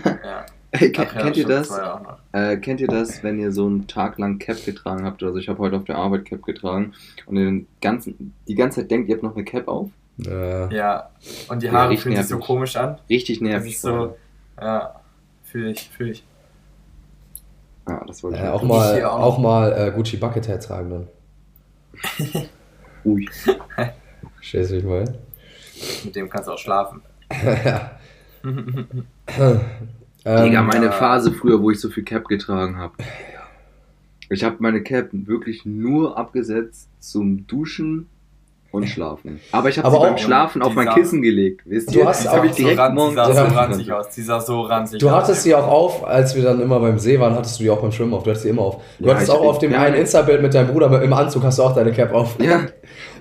Ja. 0.04 0.46
Ey, 0.72 0.92
Ach 0.98 1.14
ja, 1.16 1.22
kennt 1.22 1.38
ihr 1.38 1.46
das? 1.48 1.70
ja. 1.70 2.18
Äh, 2.34 2.58
kennt 2.58 2.82
ihr 2.82 2.88
das, 2.88 3.24
wenn 3.24 3.40
ihr 3.40 3.52
so 3.54 3.66
einen 3.66 3.88
Tag 3.88 4.18
lang 4.20 4.38
Cap 4.38 4.58
getragen 4.66 5.06
habt? 5.06 5.24
Also 5.24 5.38
ich 5.38 5.48
habe 5.48 5.60
heute 5.60 5.78
auf 5.78 5.86
der 5.86 5.96
Arbeit 5.98 6.26
Cap 6.26 6.44
getragen 6.44 6.94
und 7.26 7.36
den 7.36 7.68
ganzen, 7.82 8.34
die 8.48 8.56
ganze 8.56 8.82
Zeit 8.82 8.92
denkt, 8.92 9.08
ihr 9.10 9.16
habt 9.16 9.24
noch 9.24 9.36
eine 9.36 9.46
Cap 9.46 9.68
auf? 9.70 9.90
Äh, 10.26 10.74
Ja, 10.76 11.10
und 11.50 11.62
die 11.62 11.68
Ja, 11.68 11.72
Haare 11.74 11.90
richtig 11.92 12.04
fühlen 12.04 12.16
sich 12.18 12.28
so 12.28 12.36
nervig. 12.36 12.48
komisch 12.48 12.76
an. 12.76 12.98
Richtig 13.10 13.40
nervig. 13.42 13.80
so, 13.80 14.18
ja, 14.60 14.96
fühle 15.44 15.72
ich, 15.72 15.90
fühle 15.90 16.12
ich. 16.12 16.26
Ja, 17.88 18.04
das 18.06 18.22
wollte 18.24 18.38
ich 18.38 18.44
äh, 18.44 18.48
auch 18.50 18.64
mal, 18.64 19.04
auch 19.06 19.20
auch 19.22 19.38
mal 19.38 19.72
äh, 19.72 19.92
Gucci 19.92 20.18
Buckethead 20.18 20.62
tragen 20.62 20.90
dann. 20.90 21.08
Ui. 23.06 23.28
Du 24.52 24.88
mal? 24.88 25.04
Mit 26.06 26.16
dem 26.16 26.30
kannst 26.30 26.48
du 26.48 26.54
auch 26.54 26.58
schlafen. 26.58 27.02
ähm, 28.44 29.04
Digga, 30.26 30.62
meine 30.62 30.86
ja. 30.88 30.92
Phase 30.92 31.32
früher, 31.32 31.62
wo 31.62 31.72
ich 31.72 31.80
so 31.80 31.90
viel 31.90 32.04
Cap 32.04 32.26
getragen 32.28 32.78
habe. 32.78 32.94
Ich 34.30 34.44
habe 34.44 34.58
meine 34.60 34.82
Cap 34.84 35.10
wirklich 35.12 35.66
nur 35.66 36.18
abgesetzt 36.18 36.90
zum 37.00 37.48
Duschen 37.48 38.10
und 38.72 38.86
Schlafen. 38.88 39.40
Aber 39.54 39.70
ich 39.70 39.80
habe 39.80 39.90
sie 39.90 39.98
beim 39.98 40.14
auch- 40.16 40.18
Schlafen 40.18 40.62
auf 40.62 40.74
mein 40.76 40.90
Kissen 40.90 41.22
gelegt. 41.22 41.62
Wisst 41.66 41.96
Du 41.96 42.00
ihr? 42.00 42.06
hast 42.08 42.26
das 42.26 42.34
auch 42.34 42.44
ich 42.44 42.52
so 42.52 42.58
direkt 42.58 42.80
ran, 42.80 42.94
morgens 42.94 43.16
die 43.16 43.34
sah 43.34 43.50
so 43.50 43.56
ranzig 43.56 43.92
aus. 43.94 44.10
Die 44.10 44.22
sah 44.22 44.40
so 44.42 44.62
ranzig 44.62 45.00
du 45.00 45.08
aus. 45.10 45.14
hattest 45.16 45.44
sie 45.44 45.56
auch 45.56 45.68
auf, 45.68 46.06
als 46.06 46.36
wir 46.36 46.44
dann 46.44 46.60
immer 46.62 46.80
beim 46.82 47.00
See 47.00 47.18
waren, 47.20 47.34
hattest 47.34 47.60
du 47.60 47.64
die 47.64 47.70
auch 47.70 47.82
beim 47.82 47.92
Schwimmen 47.94 48.14
auf. 48.14 48.24
Du 48.24 48.30
hattest 48.30 48.44
sie 48.44 48.50
immer 48.50 48.64
auf. 48.64 48.82
Du 49.00 49.08
Ja, 49.08 49.14
hattest 49.16 49.32
auch 49.32 49.42
auf 49.42 49.60
dem 49.60 49.72
ja. 49.72 49.82
einen 49.82 49.96
Insta-Bild 49.96 50.42
mit 50.42 50.54
deinem 50.54 50.68
Bruder 50.68 51.02
im 51.02 51.14
Anzug 51.14 51.44
hast 51.44 51.58
du 51.60 51.64
auch 51.64 51.74
deine 51.74 51.92
Cap 51.94 52.14
auf. 52.14 52.38
Ja. 52.42 52.62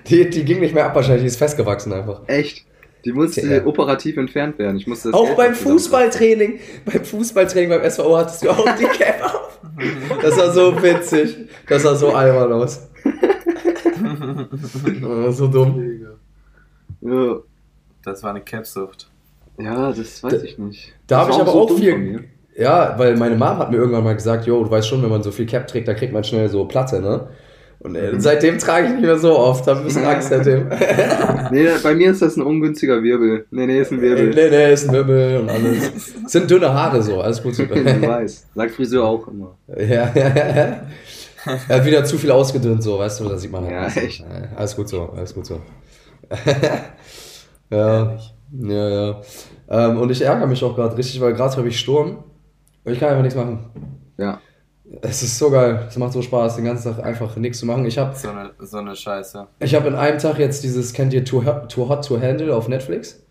Die, 0.09 0.29
die 0.29 0.45
ging 0.45 0.59
nicht 0.59 0.73
mehr 0.73 0.85
ab 0.85 0.95
wahrscheinlich, 0.95 1.21
die 1.23 1.27
ist 1.27 1.37
festgewachsen 1.37 1.91
einfach. 1.93 2.21
Echt. 2.27 2.65
Die 3.05 3.13
musste 3.13 3.41
Ja. 3.41 3.65
operativ 3.65 4.17
entfernt 4.17 4.57
werden. 4.59 4.77
Ich 4.77 4.87
musste 4.87 5.13
Auch 5.13 5.25
Geld 5.25 5.37
beim 5.37 5.53
Fußballtraining, 5.53 6.59
beim 6.85 7.05
Fußballtraining 7.05 7.69
beim 7.69 7.89
SVO 7.89 8.17
hattest 8.17 8.43
du 8.43 8.49
auch 8.49 8.65
die 8.77 8.85
Cap 8.85 9.21
auf. 9.23 9.59
Das 10.21 10.37
war 10.37 10.51
so 10.51 10.81
witzig. 10.81 11.37
Das 11.67 11.83
sah 11.83 11.95
so 11.95 12.09
albern 12.13 12.51
aus. 12.53 12.87
So 15.31 15.47
dumm. 15.47 16.01
Ja. 17.01 17.35
Das 18.03 18.23
war 18.23 18.31
eine 18.31 18.41
Capsucht. 18.41 19.09
ja, 19.59 19.91
das 19.91 20.23
weiß 20.23 20.43
ich 20.43 20.57
nicht. 20.57 20.93
Da 21.07 21.19
habe 21.19 21.31
ich 21.31 21.37
aber 21.37 21.53
auch 21.53 21.67
von 21.69 21.79
mir. 21.79 21.95
viel. 21.95 22.23
Ja, 22.57 22.95
weil 22.97 23.15
meine 23.17 23.35
Mom 23.35 23.57
hat 23.57 23.69
mir 23.69 23.77
irgendwann 23.77 24.03
mal 24.03 24.15
gesagt, 24.15 24.47
jo, 24.47 24.63
du 24.63 24.71
weißt 24.71 24.87
schon, 24.87 25.03
wenn 25.03 25.09
man 25.09 25.21
so 25.21 25.31
viel 25.31 25.45
Cap 25.45 25.67
trägt, 25.67 25.87
dann 25.87 25.95
kriegt 25.95 26.11
man 26.13 26.23
schnell 26.23 26.49
so 26.49 26.65
Platte, 26.65 26.99
ne? 27.01 27.27
Und 27.79 27.95
äh, 27.95 28.19
seitdem 28.19 28.57
trage 28.57 28.87
ich 28.87 28.93
nicht 28.93 29.01
mehr 29.03 29.17
so 29.19 29.37
oft. 29.37 29.67
Hab 29.67 29.77
ein 29.77 29.83
bisschen 29.83 30.05
Angst 30.05 30.29
seitdem. 30.29 30.67
Nee, 31.51 31.67
bei 31.83 31.93
mir 31.93 32.11
ist 32.11 32.21
das 32.21 32.35
ein 32.35 32.41
ungünstiger 32.41 33.03
Wirbel. 33.03 33.45
Nee, 33.51 33.67
nee, 33.67 33.79
ist 33.81 33.91
ein 33.91 33.97
nee, 33.97 34.03
Wirbel. 34.03 34.49
nee, 34.49 34.73
ist 34.73 34.87
ein 34.87 34.93
Wirbel 34.93 35.41
und 35.41 35.49
alles. 35.49 35.91
sind 36.27 36.49
dünne 36.49 36.73
Haare 36.73 37.01
so, 37.01 37.21
alles 37.21 37.41
gut. 37.41 37.57
Ich 37.59 37.69
weiß. 37.69 38.47
Sagt 38.55 38.71
Friseur 38.71 39.05
auch 39.05 39.27
immer. 39.27 39.57
ja, 39.77 40.11
er 41.69 41.77
hat 41.77 41.85
wieder 41.85 42.03
zu 42.03 42.17
viel 42.17 42.31
ausgedünnt, 42.31 42.83
so, 42.83 42.99
weißt 42.99 43.19
du, 43.21 43.29
da 43.29 43.37
sieht 43.37 43.51
man 43.51 43.63
halt. 43.65 43.95
Ja, 43.95 44.01
echt. 44.01 44.19
Ja, 44.21 44.25
Alles 44.55 44.75
gut 44.75 44.89
so, 44.89 45.09
alles 45.15 45.33
gut 45.33 45.45
so. 45.45 45.61
ja, 47.69 48.17
ja, 48.51 48.89
ja. 48.89 49.21
Ähm, 49.69 49.97
und 49.97 50.11
ich 50.11 50.21
ärgere 50.21 50.47
mich 50.47 50.63
auch 50.63 50.75
gerade 50.75 50.97
richtig, 50.97 51.21
weil 51.21 51.33
gerade 51.33 51.55
habe 51.55 51.67
ich 51.67 51.79
Sturm 51.79 52.23
und 52.83 52.93
ich 52.93 52.99
kann 52.99 53.09
einfach 53.09 53.23
nichts 53.23 53.37
machen. 53.37 53.69
Ja. 54.17 54.39
Es 55.01 55.21
ist 55.21 55.37
so 55.37 55.49
geil, 55.51 55.85
es 55.89 55.97
macht 55.97 56.13
so 56.13 56.21
Spaß, 56.21 56.55
den 56.55 56.65
ganzen 56.65 56.95
Tag 56.95 57.03
einfach 57.03 57.35
nichts 57.35 57.59
zu 57.59 57.65
machen. 57.65 57.85
Ich 57.85 57.97
habe 57.97 58.15
So 58.15 58.29
eine, 58.29 58.51
so 58.59 58.77
eine 58.77 58.95
Scheiße. 58.95 59.47
ich 59.59 59.75
hab 59.75 59.85
in 59.85 59.95
einem 59.95 60.17
Tag 60.17 60.39
jetzt 60.39 60.63
dieses, 60.63 60.93
kennt 60.93 61.13
ihr 61.13 61.25
Too 61.25 61.45
Hot, 61.45 61.71
Too 61.71 61.89
Hot 61.89 62.05
to 62.05 62.19
Handle 62.21 62.55
auf 62.55 62.67
Netflix? 62.69 63.21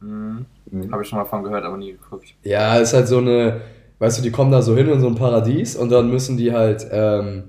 Mhm. 0.00 0.46
Mhm. 0.70 0.92
Habe 0.92 1.02
ich 1.02 1.08
schon 1.08 1.18
mal 1.18 1.24
von 1.24 1.44
gehört, 1.44 1.64
aber 1.64 1.76
nie 1.76 1.92
geguckt. 1.92 2.34
Ja, 2.42 2.76
ist 2.78 2.92
halt 2.92 3.06
so 3.08 3.18
eine, 3.18 3.60
weißt 3.98 4.18
du, 4.18 4.22
die 4.22 4.30
kommen 4.30 4.50
da 4.50 4.62
so 4.62 4.76
hin 4.76 4.88
in 4.88 5.00
so 5.00 5.06
ein 5.06 5.14
Paradies 5.14 5.76
und 5.76 5.90
dann 5.90 6.10
müssen 6.10 6.36
die 6.36 6.52
halt, 6.52 6.86
ähm, 6.90 7.44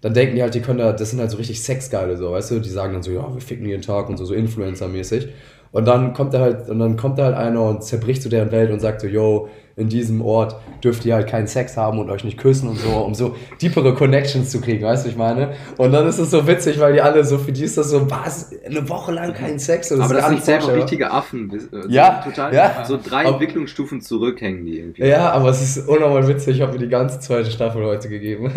dann 0.00 0.14
denken 0.14 0.36
die 0.36 0.42
halt, 0.42 0.54
die 0.54 0.60
können 0.60 0.78
da, 0.78 0.92
das 0.92 1.10
sind 1.10 1.20
halt 1.20 1.30
so 1.30 1.38
richtig 1.38 1.62
Sexgeile, 1.62 2.16
so, 2.16 2.30
weißt 2.32 2.50
du, 2.52 2.60
die 2.60 2.68
sagen 2.68 2.92
dann 2.92 3.02
so, 3.02 3.10
ja, 3.10 3.32
wir 3.32 3.40
ficken 3.40 3.66
jeden 3.66 3.82
Tag 3.82 4.08
und 4.08 4.18
so, 4.18 4.24
so 4.24 4.34
Influencer-mäßig. 4.34 5.28
Und 5.74 5.86
dann 5.86 6.12
kommt 6.14 6.32
er 6.34 6.40
halt, 6.40 6.68
und 6.70 6.78
dann 6.78 6.96
kommt 6.96 7.18
da 7.18 7.24
halt 7.24 7.34
einer 7.36 7.62
und 7.64 7.82
zerbricht 7.84 8.22
so 8.22 8.28
deren 8.30 8.50
Welt 8.52 8.70
und 8.70 8.78
sagt 8.80 9.00
so, 9.00 9.06
yo, 9.08 9.48
in 9.76 9.88
diesem 9.88 10.22
Ort 10.22 10.54
dürft 10.84 11.04
ihr 11.04 11.16
halt 11.16 11.26
keinen 11.26 11.48
Sex 11.48 11.76
haben 11.76 11.98
und 11.98 12.08
euch 12.08 12.22
nicht 12.22 12.38
küssen 12.38 12.68
und 12.68 12.78
so, 12.78 12.90
um 12.90 13.12
so 13.12 13.34
deepere 13.60 13.92
Connections 13.92 14.48
zu 14.50 14.60
kriegen, 14.60 14.84
weißt 14.84 15.04
du, 15.04 15.08
ich 15.10 15.16
meine? 15.16 15.54
Und 15.76 15.90
dann 15.90 16.06
ist 16.06 16.18
es 16.20 16.30
so 16.30 16.46
witzig, 16.46 16.78
weil 16.78 16.92
die 16.92 17.00
alle 17.00 17.24
so, 17.24 17.38
für 17.38 17.50
die 17.50 17.64
ist 17.64 17.76
das 17.76 17.90
so, 17.90 18.08
was, 18.08 18.52
eine 18.64 18.88
Woche 18.88 19.10
lang 19.10 19.34
keinen 19.34 19.58
Sex? 19.58 19.90
Und 19.90 20.00
Aber 20.00 20.14
das 20.14 20.28
sind 20.28 20.40
vorstellbar. 20.44 20.76
richtige 20.76 21.10
Affen. 21.10 21.50
äh, 21.72 21.92
Ja, 21.92 22.22
total, 22.24 22.54
ja. 22.54 22.84
so 22.86 22.96
drei 23.04 23.22
Aber- 23.22 23.30
Entwicklungsstufen 23.30 24.00
zurück 24.00 24.40
hängen 24.40 24.64
die 24.64 24.78
irgendwie. 24.78 25.06
Ja, 25.06 25.32
aber 25.32 25.48
es 25.48 25.60
ist 25.60 25.88
unnormal 25.88 26.28
witzig, 26.28 26.54
ich 26.54 26.62
habe 26.62 26.74
mir 26.74 26.78
die 26.78 26.88
ganze 26.88 27.18
zweite 27.18 27.50
Staffel 27.50 27.84
heute 27.84 28.08
gegeben. 28.08 28.52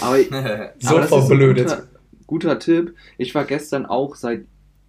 Aber, 0.00 0.16
so 0.78 0.88
aber 0.96 1.00
das 1.00 1.08
verblödet. 1.10 1.82
guter 2.26 2.58
Tipp. 2.58 2.94
Ich 3.18 3.34
war 3.34 3.44
gestern 3.44 3.84
auch 3.84 4.14
seit 4.14 4.44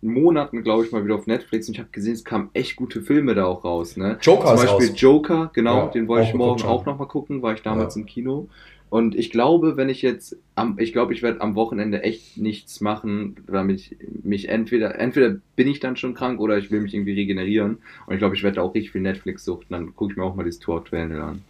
Monaten, 0.08 0.64
glaube 0.64 0.86
ich, 0.86 0.92
mal 0.92 1.04
wieder 1.04 1.16
auf 1.16 1.28
Netflix 1.28 1.68
und 1.68 1.74
ich 1.76 1.80
habe 1.80 1.90
gesehen, 1.92 2.14
es 2.14 2.24
kamen 2.24 2.50
echt 2.54 2.76
gute 2.76 3.02
Filme 3.02 3.36
da 3.36 3.46
auch 3.46 3.64
raus. 3.64 3.98
Ne? 3.98 4.18
Joker 4.22 4.48
Zum 4.48 4.56
ist 4.56 4.62
Beispiel 4.64 4.88
raus. 4.90 5.02
Joker, 5.02 5.52
genau, 5.54 5.78
Ja, 5.78 5.88
den 5.88 6.08
wollte 6.08 6.28
ich 6.30 6.34
morgen 6.34 6.60
schon. 6.60 6.70
auch 6.70 6.86
nochmal 6.86 7.08
gucken, 7.08 7.42
war 7.42 7.54
ich 7.54 7.62
damals 7.62 7.96
Ja. 7.96 8.02
im 8.02 8.06
Kino. 8.08 8.48
Und 8.90 9.16
ich 9.16 9.32
glaube, 9.32 9.76
wenn 9.76 9.90
ich 9.90 10.04
jetzt, 10.04 10.38
am, 10.54 10.78
ich 10.78 10.94
glaube, 10.94 11.14
ich 11.14 11.24
werde 11.24 11.42
am 11.42 11.56
Wochenende 11.56 12.04
echt 12.04 12.38
nichts 12.38 12.80
machen, 12.80 13.38
damit 13.48 13.80
ich 13.80 13.98
mich 14.24 14.50
entweder, 14.50 15.00
entweder 15.00 15.38
bin 15.56 15.68
ich 15.68 15.80
dann 15.80 15.96
schon 15.98 16.14
krank 16.14 16.40
oder 16.40 16.60
ich 16.60 16.70
will 16.70 16.82
mich 16.82 16.94
irgendwie 16.94 17.14
regenerieren. 17.14 17.80
Und 18.06 18.14
ich 18.14 18.20
glaube, 18.20 18.36
ich 18.36 18.44
werde 18.44 18.62
auch 18.62 18.76
richtig 18.76 18.92
viel 18.92 19.02
Netflix 19.02 19.46
suchten, 19.46 19.74
dann 19.74 19.96
gucke 19.96 20.12
ich 20.14 20.18
mir 20.18 20.24
auch 20.24 20.36
mal 20.36 20.44
dieses 20.44 20.60
Tor 20.60 20.78
aktuell 20.82 21.12
an. 21.20 21.42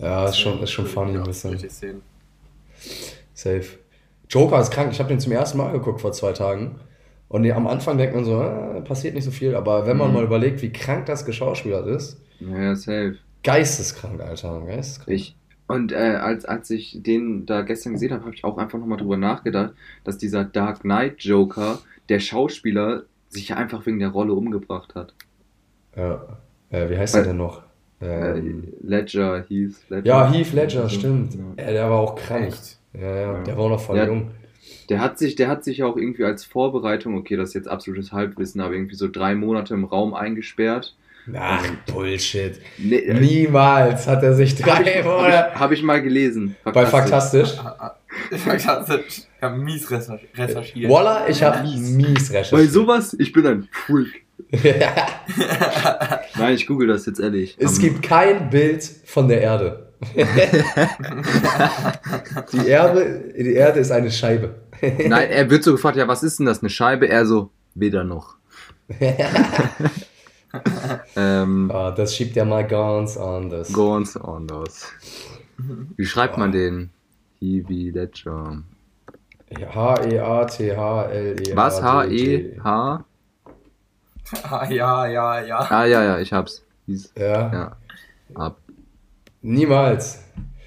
Ja, 0.00 0.26
ist 0.26 0.38
schon, 0.38 0.60
ist 0.60 0.72
schon 0.72 0.86
funny 0.86 1.16
ein 1.16 1.22
bisschen. 1.22 1.50
Richtig 1.52 1.70
sehen. 1.70 2.02
Safe. 3.34 3.64
Joker 4.28 4.60
ist 4.60 4.70
krank. 4.72 4.90
Ich 4.92 4.98
habe 4.98 5.10
den 5.10 5.20
zum 5.20 5.30
ersten 5.32 5.58
Mal 5.58 5.72
geguckt 5.72 6.00
vor 6.00 6.10
zwei 6.12 6.32
Tagen. 6.32 6.76
Und 7.32 7.50
am 7.50 7.66
Anfang 7.66 7.96
denkt 7.98 8.14
man 8.14 8.24
so, 8.24 8.40
äh, 8.42 8.80
passiert 8.82 9.14
nicht 9.14 9.24
so 9.24 9.30
viel. 9.30 9.54
Aber 9.54 9.86
wenn 9.86 9.96
man 9.96 10.08
Mhm. 10.08 10.14
mal 10.14 10.24
überlegt, 10.24 10.60
wie 10.62 10.70
krank 10.72 11.06
das 11.06 11.24
geschauspielert 11.24 11.86
ist, 11.86 12.20
Ja, 12.40 12.74
safe. 12.76 13.16
geisteskrank, 13.42 14.20
Alter. 14.20 14.60
Geisteskrank. 14.66 15.16
Ich, 15.16 15.34
und 15.66 15.92
äh, 15.92 15.96
als, 15.96 16.44
als 16.44 16.68
ich 16.70 16.98
den 17.02 17.46
da 17.46 17.62
gestern 17.62 17.94
gesehen 17.94 18.12
habe, 18.12 18.24
habe 18.26 18.34
ich 18.34 18.44
auch 18.44 18.58
einfach 18.58 18.78
nochmal 18.78 18.98
drüber 18.98 19.16
nachgedacht, 19.16 19.72
dass 20.04 20.18
dieser 20.18 20.44
Dark 20.44 20.80
Knight 20.82 21.22
Joker, 21.22 21.78
der 22.10 22.20
Schauspieler, 22.20 23.04
sich 23.30 23.54
einfach 23.54 23.86
wegen 23.86 23.98
der 23.98 24.10
Rolle 24.10 24.34
umgebracht 24.34 24.94
hat. 24.94 25.14
Ja. 25.96 26.22
Äh, 26.70 26.90
wie 26.90 26.98
heißt 26.98 27.14
er 27.16 27.22
denn 27.22 27.38
noch? 27.38 27.62
Äh, 28.02 28.38
Ähm, 28.38 28.68
Ledger 28.82 29.44
hieß 29.48 29.84
Ledger. 29.88 30.06
ja, 30.06 30.30
Heath 30.30 30.52
Ledger, 30.52 30.82
Ja. 30.82 30.88
stimmt. 30.90 31.34
Ja. 31.34 31.64
Ja, 31.64 31.70
der 31.72 31.88
war 31.90 31.98
auch 32.00 32.14
krank. 32.14 32.48
Echt? 32.48 32.78
Ja, 32.92 33.00
ja, 33.00 33.32
Ja. 33.32 33.42
der 33.42 33.56
war 33.56 33.64
auch 33.64 33.70
noch 33.70 33.80
voll 33.80 33.96
Ja. 33.96 34.04
jung. 34.06 34.32
Der 34.88 35.00
hat 35.00 35.18
sich, 35.18 35.34
der 35.36 35.48
hat 35.48 35.64
sich 35.64 35.82
auch 35.82 35.96
irgendwie 35.96 36.24
als 36.24 36.44
Vorbereitung, 36.44 37.16
okay, 37.16 37.36
das 37.36 37.50
ist 37.50 37.54
jetzt 37.54 37.68
absolutes 37.68 38.12
Halbwissen, 38.12 38.60
aber 38.60 38.74
irgendwie 38.74 38.94
so 38.94 39.08
drei 39.08 39.34
Monate 39.34 39.74
im 39.74 39.84
Raum 39.84 40.14
eingesperrt. 40.14 40.94
Ach, 41.36 41.64
Bullshit. 41.86 42.60
Nee, 42.78 42.96
äh, 42.96 43.14
Niemals 43.14 44.08
hat 44.08 44.22
er 44.24 44.34
sich 44.34 44.54
hab 44.62 44.82
drei 44.82 44.90
ich, 44.90 44.96
hab 44.98 45.04
Monate. 45.04 45.50
ich, 45.54 45.60
hab 45.60 45.70
ich 45.72 45.82
mal 45.82 46.02
gelesen. 46.02 46.56
Bei 46.64 46.84
Faktastisch. 46.84 47.52
Ich 48.30 48.66
habe 48.66 49.58
mies 49.58 49.88
recherch- 49.90 50.26
recherchiert. 50.36 50.90
Voila, 50.90 51.28
ich 51.28 51.42
habe 51.42 51.62
mies 51.68 52.30
Bei 52.32 52.38
recherchiert. 52.38 52.70
sowas, 52.72 53.14
ich 53.18 53.32
bin 53.32 53.46
ein 53.46 53.68
Freak. 53.70 54.22
Nein, 56.38 56.54
ich 56.54 56.66
google 56.66 56.88
das 56.88 57.06
jetzt 57.06 57.20
ehrlich. 57.20 57.56
Es 57.58 57.76
Am- 57.76 57.82
gibt 57.82 58.02
kein 58.02 58.50
Bild 58.50 58.82
von 59.04 59.28
der 59.28 59.40
Erde. 59.40 59.91
Die, 62.52 62.66
Erde 62.66 63.32
die 63.36 63.54
Erde 63.54 63.80
ist 63.80 63.90
eine 63.92 64.10
Scheibe. 64.10 64.54
Nein, 64.80 65.30
er 65.30 65.48
wird 65.48 65.62
so 65.62 65.72
gefragt, 65.72 65.96
ja, 65.96 66.08
was 66.08 66.22
ist 66.22 66.38
denn 66.38 66.46
das, 66.46 66.60
eine 66.60 66.70
Scheibe? 66.70 67.08
Er 67.08 67.24
so, 67.26 67.50
weder 67.74 68.02
noch. 68.04 68.36
ähm, 71.16 71.70
Ah, 71.72 71.90
das 71.92 72.14
schiebt 72.16 72.36
ja 72.36 72.44
mal 72.44 72.66
ganz 72.66 73.16
anders. 73.16 73.72
Ganz 73.72 74.16
anders. 74.16 74.88
Wie 75.96 76.04
schreibt 76.04 76.36
man 76.36 76.52
den? 76.52 76.90
Heavy 77.40 77.90
Ledger. 77.90 78.62
E 79.50 79.64
H-E-A-T-H-L-E. 79.66 81.56
Was? 81.56 81.78
E 81.78 81.82
H-E-H? 81.82 83.04
Ah, 84.44 84.66
ja, 84.70 85.06
ja, 85.06 85.40
ja. 85.42 85.58
Ah, 85.58 85.84
ja, 85.84 86.02
ja, 86.04 86.18
ich 86.18 86.32
hab's. 86.32 86.62
Ja, 86.86 87.52
Ja. 87.52 87.76
Ab. 88.34 88.58
Niemals. 89.42 90.22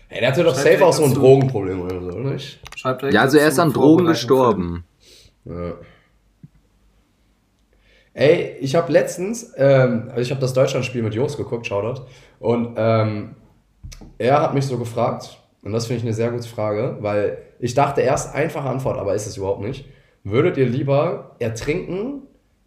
Ey, 0.09 0.19
der 0.19 0.29
hatte 0.29 0.43
doch 0.43 0.53
Schreib 0.53 0.73
safe 0.73 0.85
auch 0.85 0.93
so 0.93 1.03
ein. 1.03 1.13
Drogenproblem 1.13 1.81
oder 1.81 2.01
so, 2.01 2.19
nicht? 2.19 2.59
Schreib 2.75 2.99
direkt 2.99 3.15
Ja, 3.15 3.21
also 3.21 3.37
er 3.37 3.47
ist 3.47 3.59
an 3.59 3.73
Drogen 3.73 4.05
gestorben. 4.05 4.83
Ja. 5.45 5.73
Ey, 8.13 8.55
ich 8.61 8.75
habe 8.75 8.91
letztens, 8.91 9.51
ähm, 9.57 10.05
also 10.09 10.21
ich 10.21 10.31
habe 10.31 10.39
das 10.39 10.53
Deutschlandspiel 10.53 11.03
mit 11.03 11.13
Jos 11.13 11.35
geguckt, 11.35 11.67
Shoutout, 11.67 12.03
und 12.39 12.75
ähm, 12.77 13.35
er 14.17 14.41
hat 14.41 14.53
mich 14.53 14.65
so 14.65 14.77
gefragt, 14.77 15.37
und 15.63 15.73
das 15.73 15.87
finde 15.87 15.97
ich 15.99 16.03
eine 16.05 16.13
sehr 16.13 16.31
gute 16.31 16.47
Frage, 16.47 16.97
weil 17.01 17.39
ich 17.59 17.73
dachte 17.73 18.01
erst 18.01 18.33
einfache 18.33 18.69
Antwort, 18.69 18.97
aber 18.97 19.15
ist 19.15 19.25
es 19.27 19.35
überhaupt 19.37 19.61
nicht. 19.61 19.85
Würdet 20.23 20.55
ihr 20.57 20.65
lieber 20.67 21.35
ertrinken 21.39 22.21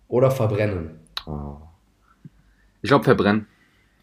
oder 0.06 0.30
verbrennen? 0.30 1.00
Oh. 1.26 1.56
Ich 2.82 2.88
glaube, 2.88 3.04
verbrennen. 3.04 3.46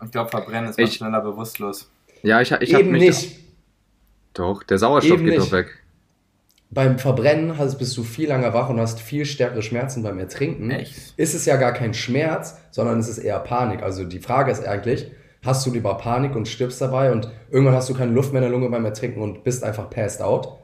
Ich 0.04 0.12
glaube, 0.12 0.30
verbrennen 0.30 0.70
ist 0.70 0.78
man 0.80 0.88
Ich- 0.88 0.96
schneller 0.96 1.22
bewusstlos. 1.22 1.92
Ja, 2.24 2.42
ich, 2.42 2.52
ich 2.52 2.74
hab 2.74 2.82
Eben 2.82 2.92
mich. 2.92 3.02
nicht. 3.02 3.40
Doch, 4.34 4.64
der 4.64 4.78
Sauerstoff 4.78 5.18
Eben 5.20 5.26
geht 5.26 5.38
nicht. 5.40 5.48
doch 5.48 5.56
weg. 5.56 5.68
Beim 6.72 7.00
Verbrennen 7.00 7.58
hast, 7.58 7.78
bist 7.78 7.96
du 7.96 8.04
viel 8.04 8.28
länger 8.28 8.54
wach 8.54 8.70
und 8.70 8.80
hast 8.80 9.00
viel 9.00 9.26
stärkere 9.26 9.62
Schmerzen 9.62 10.04
beim 10.04 10.20
Ertrinken. 10.20 10.72
Echt? 10.72 11.14
Ist 11.16 11.34
es 11.36 11.46
ja 11.46 11.56
gar 11.58 11.72
kein 11.74 11.94
Schmerz, 11.94 12.58
sondern 12.72 13.00
es 13.00 13.08
ist 13.08 13.20
eher 13.20 13.40
Panik. 13.40 13.82
Also 13.84 14.04
die 14.04 14.20
Frage 14.20 14.52
ist 14.52 14.66
eigentlich, 14.68 15.10
hast 15.44 15.66
du 15.66 15.72
lieber 15.72 15.96
Panik 15.98 16.36
und 16.36 16.48
stirbst 16.48 16.82
dabei 16.82 17.12
und 17.12 17.30
irgendwann 17.50 17.76
hast 17.76 17.90
du 17.90 17.94
keine 17.94 18.12
Luft 18.12 18.34
mehr 18.34 18.42
in 18.42 18.50
der 18.50 18.58
Lunge 18.58 18.70
beim 18.70 18.84
Ertrinken 18.84 19.22
und 19.22 19.44
bist 19.44 19.64
einfach 19.64 19.90
passed 19.90 20.22
out. 20.22 20.58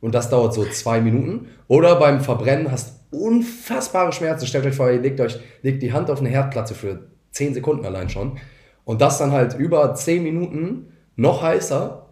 Und 0.00 0.14
das 0.14 0.30
dauert 0.30 0.54
so 0.54 0.64
zwei 0.66 1.00
Minuten. 1.00 1.48
Oder 1.66 1.96
beim 1.96 2.20
Verbrennen 2.20 2.70
hast 2.70 3.00
unfassbare 3.10 4.12
Schmerzen. 4.12 4.46
Stellt 4.46 4.66
euch 4.66 4.76
vor, 4.76 4.90
ihr 4.90 5.00
legt 5.00 5.20
euch 5.20 5.40
legt 5.62 5.82
die 5.82 5.92
Hand 5.92 6.10
auf 6.10 6.20
eine 6.20 6.28
Herdplatte 6.28 6.74
für 6.74 7.08
10 7.32 7.54
Sekunden 7.54 7.84
allein 7.84 8.10
schon. 8.10 8.38
Und 8.88 9.02
das 9.02 9.18
dann 9.18 9.32
halt 9.32 9.52
über 9.52 9.94
10 9.94 10.22
Minuten 10.22 10.94
noch 11.14 11.42
heißer. 11.42 12.06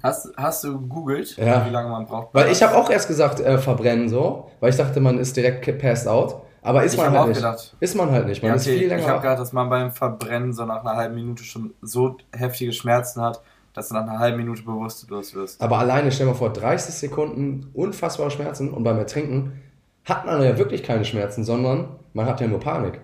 Hast, 0.00 0.28
hast 0.36 0.62
du 0.62 0.80
gegoogelt, 0.80 1.36
Ja. 1.36 1.66
wie 1.66 1.70
lange 1.70 1.88
man 1.90 2.06
braucht? 2.06 2.32
Weil 2.32 2.52
ich 2.52 2.62
habe 2.62 2.76
auch 2.76 2.88
erst 2.88 3.08
gesagt, 3.08 3.40
äh, 3.40 3.58
verbrennen 3.58 4.08
so, 4.08 4.48
weil 4.60 4.70
ich 4.70 4.76
dachte, 4.76 5.00
man 5.00 5.18
ist 5.18 5.36
direkt 5.36 5.66
passed 5.80 6.06
out. 6.06 6.42
Aber 6.62 6.84
ist 6.84 6.92
Ich 6.92 6.98
man 7.00 7.10
halt 7.10 7.18
auch 7.18 7.26
nicht. 7.26 7.36
gedacht. 7.38 7.76
Ist 7.80 7.96
man 7.96 8.12
halt 8.12 8.28
nicht. 8.28 8.40
Man 8.42 8.50
Ja, 8.50 8.54
ist 8.54 8.62
okay, 8.62 8.74
viel 8.74 8.82
ich 8.84 8.88
länger 8.90 9.02
habe 9.08 9.14
wach. 9.16 9.22
gedacht, 9.22 9.40
dass 9.40 9.52
man 9.52 9.68
beim 9.70 9.90
Verbrennen 9.90 10.52
so 10.52 10.64
nach 10.66 10.82
einer 10.84 10.94
halben 10.94 11.16
Minute 11.16 11.42
schon 11.42 11.74
so 11.82 12.16
heftige 12.32 12.72
Schmerzen 12.72 13.20
hat, 13.20 13.42
dass 13.74 13.88
du 13.88 13.94
nach 13.94 14.02
einer 14.02 14.20
halben 14.20 14.36
Minute 14.36 14.62
bewusstlos 14.62 15.34
wirst. 15.34 15.60
Aber 15.60 15.78
alleine, 15.78 16.12
stell 16.12 16.26
dir 16.26 16.32
mal 16.32 16.38
vor, 16.38 16.52
30 16.52 16.94
Sekunden 16.94 17.70
unfassbare 17.74 18.30
Schmerzen 18.30 18.70
und 18.72 18.84
beim 18.84 18.98
Ertrinken 18.98 19.60
hat 20.04 20.26
man 20.26 20.40
ja 20.42 20.56
wirklich 20.58 20.84
keine 20.84 21.04
Schmerzen, 21.04 21.42
sondern 21.42 21.88
man 22.12 22.26
hat 22.26 22.40
ja 22.40 22.46
nur 22.46 22.60
Panik, 22.60 23.00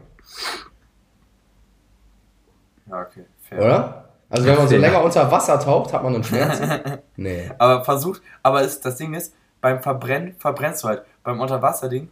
Ja, 2.86 3.00
okay. 3.02 3.24
Fair. 3.40 3.58
oder? 3.58 4.04
Also 4.30 4.46
wenn 4.46 4.56
man 4.56 4.68
so 4.68 4.76
länger 4.76 5.02
unter 5.02 5.30
Wasser 5.30 5.60
taucht, 5.60 5.92
hat 5.92 6.02
man 6.02 6.12
dann 6.12 6.24
Schmerzen? 6.24 6.98
Nee. 7.16 7.48
Aber 7.58 7.84
versucht, 7.84 8.20
aber 8.42 8.62
ist, 8.62 8.84
das 8.84 8.96
Ding 8.96 9.14
ist, 9.14 9.34
beim 9.60 9.80
Verbrennen 9.80 10.34
verbrennst 10.38 10.82
du 10.82 10.88
halt. 10.88 11.02
Beim 11.22 11.40
Unterwasserding, 11.40 12.08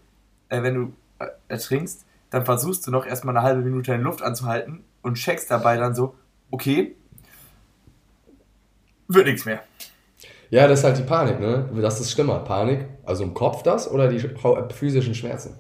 äh, 0.49 0.63
wenn 0.63 0.75
du 0.75 0.93
äh, 1.19 1.27
ertrinkst, 1.49 2.05
dann 2.31 2.45
versuchst 2.45 2.87
du 2.87 2.91
noch 2.93 3.05
erstmal 3.05 3.37
eine 3.37 3.45
halbe 3.45 3.63
Minute 3.63 3.93
in 3.93 4.03
Luft 4.03 4.23
anzuhalten 4.23 4.85
und 5.03 5.15
checkst 5.15 5.51
dabei 5.51 5.77
dann 5.77 5.95
so, 5.95 6.15
okay, 6.53 6.95
wird 9.09 9.27
nichts 9.27 9.45
mehr. 9.45 9.61
Ja, 10.51 10.69
das 10.69 10.81
ist 10.81 10.85
halt 10.85 10.99
die 10.99 11.03
Panik, 11.03 11.41
ne? 11.41 11.69
Das 11.81 12.01
ist 12.01 12.13
schlimmer. 12.13 12.39
Panik, 12.41 12.87
also 13.05 13.25
im 13.25 13.35
Kopf 13.35 13.63
das 13.63 13.91
oder 13.91 14.09
die 14.09 14.21
physischen 14.75 15.15
Schmerzen? 15.15 15.59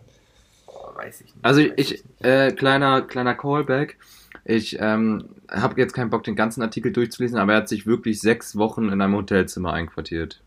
Boah, 0.66 0.94
weiß 0.94 1.22
ich 1.22 1.34
nicht. 1.34 1.44
Also 1.44 1.60
ich, 1.60 2.04
äh, 2.20 2.52
kleiner, 2.52 3.02
kleiner 3.02 3.34
Callback. 3.34 3.98
Ich 4.44 4.78
ähm, 4.80 5.26
habe 5.50 5.80
jetzt 5.80 5.92
keinen 5.92 6.10
Bock, 6.10 6.24
den 6.24 6.34
ganzen 6.34 6.62
Artikel 6.62 6.92
durchzulesen, 6.92 7.38
aber 7.38 7.52
er 7.52 7.58
hat 7.58 7.68
sich 7.68 7.86
wirklich 7.86 8.20
sechs 8.20 8.56
Wochen 8.56 8.88
in 8.88 9.00
einem 9.00 9.14
Hotelzimmer 9.14 9.72
einquartiert. 9.72 10.42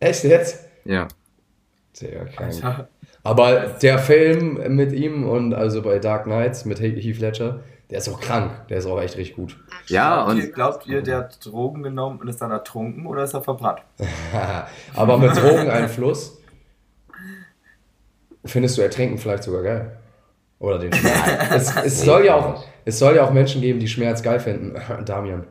Echt 0.00 0.24
jetzt? 0.24 0.66
Ja. 0.84 1.08
Sehr 1.92 2.26
krank. 2.26 2.88
Aber 3.22 3.76
der 3.82 3.98
Film 3.98 4.76
mit 4.76 4.92
ihm 4.92 5.28
und 5.28 5.54
also 5.54 5.82
bei 5.82 5.98
Dark 5.98 6.24
Knights 6.24 6.64
mit 6.64 6.80
Heath 6.80 7.18
Ledger, 7.18 7.60
der 7.90 7.98
ist 7.98 8.08
auch 8.08 8.20
krank. 8.20 8.66
Der 8.68 8.78
ist 8.78 8.86
auch 8.86 9.00
echt 9.00 9.16
richtig 9.16 9.36
gut. 9.36 9.56
Ja, 9.86 10.24
glaubt, 10.24 10.38
ihr, 10.38 10.44
und 10.44 10.54
glaubt 10.54 10.86
ihr, 10.86 11.02
der 11.02 11.18
hat 11.18 11.44
Drogen 11.44 11.82
genommen 11.82 12.20
und 12.20 12.28
ist 12.28 12.40
dann 12.40 12.50
ertrunken 12.50 13.06
oder 13.06 13.24
ist 13.24 13.34
er 13.34 13.42
verbrannt? 13.42 13.80
Aber 14.94 15.18
mit 15.18 15.36
Drogeneinfluss 15.36 16.38
findest 18.44 18.78
du 18.78 18.82
Ertrinken 18.82 19.18
vielleicht 19.18 19.44
sogar 19.44 19.62
geil. 19.62 19.96
Oder 20.58 20.78
den 20.78 20.92
Schmerz. 20.92 21.50
es, 21.50 21.76
es, 21.76 22.02
soll 22.02 22.24
ja 22.24 22.34
auch, 22.34 22.64
es 22.84 22.98
soll 22.98 23.16
ja 23.16 23.24
auch 23.24 23.32
Menschen 23.32 23.60
geben, 23.60 23.78
die 23.78 23.88
Schmerz 23.88 24.22
geil 24.22 24.40
finden. 24.40 24.74
Damian. 25.04 25.46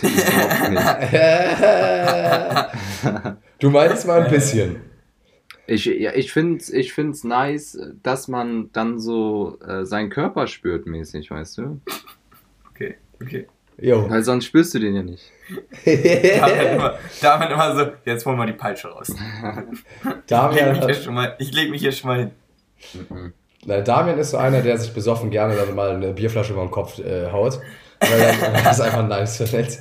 Du 3.58 3.70
meinst 3.70 4.08
mal 4.08 4.24
ein 4.24 4.30
bisschen. 4.30 4.80
Ich, 5.68 5.84
ja, 5.84 6.12
ich 6.14 6.32
finde 6.32 6.58
es 6.58 6.68
ich 6.68 6.92
find's 6.92 7.22
nice, 7.22 7.78
dass 8.02 8.26
man 8.26 8.70
dann 8.72 8.98
so 8.98 9.60
äh, 9.60 9.86
seinen 9.86 10.10
Körper 10.10 10.48
spürt 10.48 10.86
mäßig, 10.86 11.30
weißt 11.30 11.58
du? 11.58 11.80
Okay, 12.70 12.96
okay. 13.22 13.46
Jo. 13.78 14.10
Weil 14.10 14.24
sonst 14.24 14.46
spürst 14.46 14.74
du 14.74 14.80
den 14.80 14.96
ja 14.96 15.02
nicht. 15.02 15.30
Damit 15.84 16.72
immer, 16.72 16.98
damit 17.20 17.50
immer 17.50 17.76
so, 17.76 17.92
jetzt 18.04 18.26
holen 18.26 18.38
wir 18.38 18.46
die 18.46 18.52
Peitsche 18.52 18.88
raus. 18.88 19.10
Ich 19.10 19.16
Damian, 20.26 20.70
mich 20.70 20.78
hier 20.78 20.88
hat, 20.88 20.96
schon 20.96 21.14
mal, 21.14 21.36
ich 21.38 21.52
leg 21.52 21.70
mich 21.70 21.82
hier 21.82 21.92
schon 21.92 22.10
mal 22.10 22.18
hin. 22.18 22.30
Nein, 23.64 23.84
Damian 23.84 24.18
ist 24.18 24.30
so 24.32 24.38
einer, 24.38 24.60
der 24.60 24.76
sich 24.78 24.92
besoffen 24.92 25.30
gerne 25.30 25.54
dann 25.54 25.74
mal 25.74 25.90
eine 25.90 26.12
Bierflasche 26.12 26.52
über 26.52 26.62
den 26.62 26.70
Kopf 26.70 26.98
äh, 26.98 27.30
haut. 27.30 27.60
Weil 28.00 28.20
er 28.20 28.62
das 28.64 28.80
einfach 28.80 29.06
nice 29.06 29.36
findet. 29.36 29.78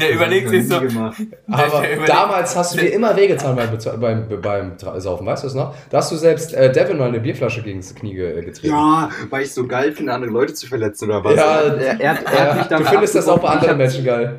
Der 0.00 0.12
überlegt 0.12 0.48
sich 0.48 0.68
so, 0.68 0.78
Gemacht. 0.80 1.16
Aber 1.50 1.82
damals 2.06 2.54
hast 2.54 2.74
du 2.74 2.78
dir 2.78 2.90
immer 2.92 3.16
wehgetan 3.16 3.56
beim, 3.56 3.70
beim, 4.00 4.40
beim 4.40 5.00
Saufen, 5.00 5.26
weißt 5.26 5.42
du 5.42 5.48
es 5.48 5.54
noch? 5.54 5.74
Da 5.90 5.96
hast 5.98 6.12
du 6.12 6.16
selbst 6.16 6.54
äh, 6.54 6.70
Devin 6.70 6.98
mal 6.98 7.08
eine 7.08 7.18
Bierflasche 7.18 7.62
gegen 7.62 7.80
das 7.80 7.92
Knie 7.96 8.16
äh, 8.16 8.42
getreten. 8.44 8.68
Ja, 8.72 9.10
weil 9.28 9.42
ich 9.42 9.52
so 9.52 9.66
geil 9.66 9.90
finde, 9.90 10.12
andere 10.12 10.30
Leute 10.30 10.54
zu 10.54 10.68
verletzen 10.68 11.06
oder 11.06 11.24
was? 11.24 11.34
Ja, 11.34 11.60
er, 11.62 12.00
er, 12.00 12.10
hat- 12.14 12.32
er 12.32 12.54
hat 12.54 12.70
mich 12.70 12.78
du 12.78 12.84
findest 12.84 13.16
das 13.16 13.26
auch 13.26 13.40
bei 13.40 13.48
anderen 13.48 13.78
Menschen 13.78 14.04
geil. 14.04 14.38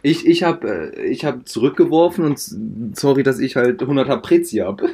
Ich, 0.00 0.26
ich 0.26 0.42
habe 0.42 0.90
äh, 0.96 1.02
ich 1.02 1.26
hab 1.26 1.46
zurückgeworfen 1.46 2.24
und 2.24 2.40
sorry, 2.96 3.22
dass 3.24 3.40
ich 3.40 3.56
halt 3.56 3.82
100 3.82 4.22
Prezi 4.22 4.56
hab. 4.64 4.80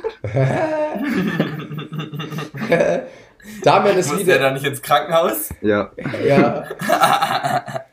Damian 3.62 3.96
ist 3.98 4.08
muss 4.08 4.18
der 4.24 4.26
wieder. 4.36 4.38
da 4.48 4.52
nicht 4.52 4.64
ins 4.64 4.82
Krankenhaus? 4.82 5.50
Ja. 5.60 5.90
Ja. 6.26 6.64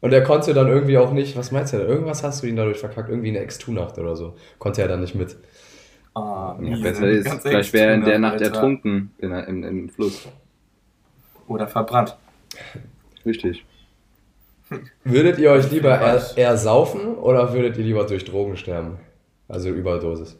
Und 0.00 0.12
er 0.14 0.22
konnte 0.22 0.54
dann 0.54 0.68
irgendwie 0.68 0.96
auch 0.96 1.12
nicht, 1.12 1.36
was 1.36 1.52
meinst 1.52 1.72
du 1.74 1.78
denn? 1.78 1.86
Irgendwas 1.88 2.22
hast 2.22 2.42
du 2.42 2.46
ihn 2.46 2.56
dadurch 2.56 2.78
verkackt, 2.78 3.10
irgendwie 3.10 3.28
eine 3.28 3.40
Ex-Tu-Nacht 3.40 3.98
oder 3.98 4.16
so. 4.16 4.34
Konnte 4.58 4.80
er 4.80 4.88
dann 4.88 5.00
nicht 5.02 5.14
mit. 5.14 5.36
Oh, 6.14 6.20
ja 6.20 6.56
miese, 6.58 6.82
besser 6.82 7.06
ist, 7.08 7.42
vielleicht 7.42 7.72
wäre 7.74 7.88
er 7.90 7.94
in 7.94 8.04
der 8.04 8.18
Nacht 8.18 8.32
Alter. 8.34 8.46
ertrunken 8.46 9.10
in, 9.18 9.30
der- 9.30 9.46
im, 9.46 9.62
im 9.62 9.88
Fluss. 9.90 10.26
Oder 11.46 11.68
verbrannt. 11.68 12.16
Richtig. 13.26 13.64
Würdet 15.04 15.38
ihr 15.38 15.50
euch 15.50 15.70
lieber 15.70 16.00
eher, 16.00 16.22
eher 16.36 16.56
saufen 16.56 17.14
oder 17.16 17.52
würdet 17.52 17.76
ihr 17.76 17.84
lieber 17.84 18.04
durch 18.04 18.24
Drogen 18.24 18.56
sterben? 18.56 18.98
Also 19.48 19.68
Überdosis. 19.68 20.38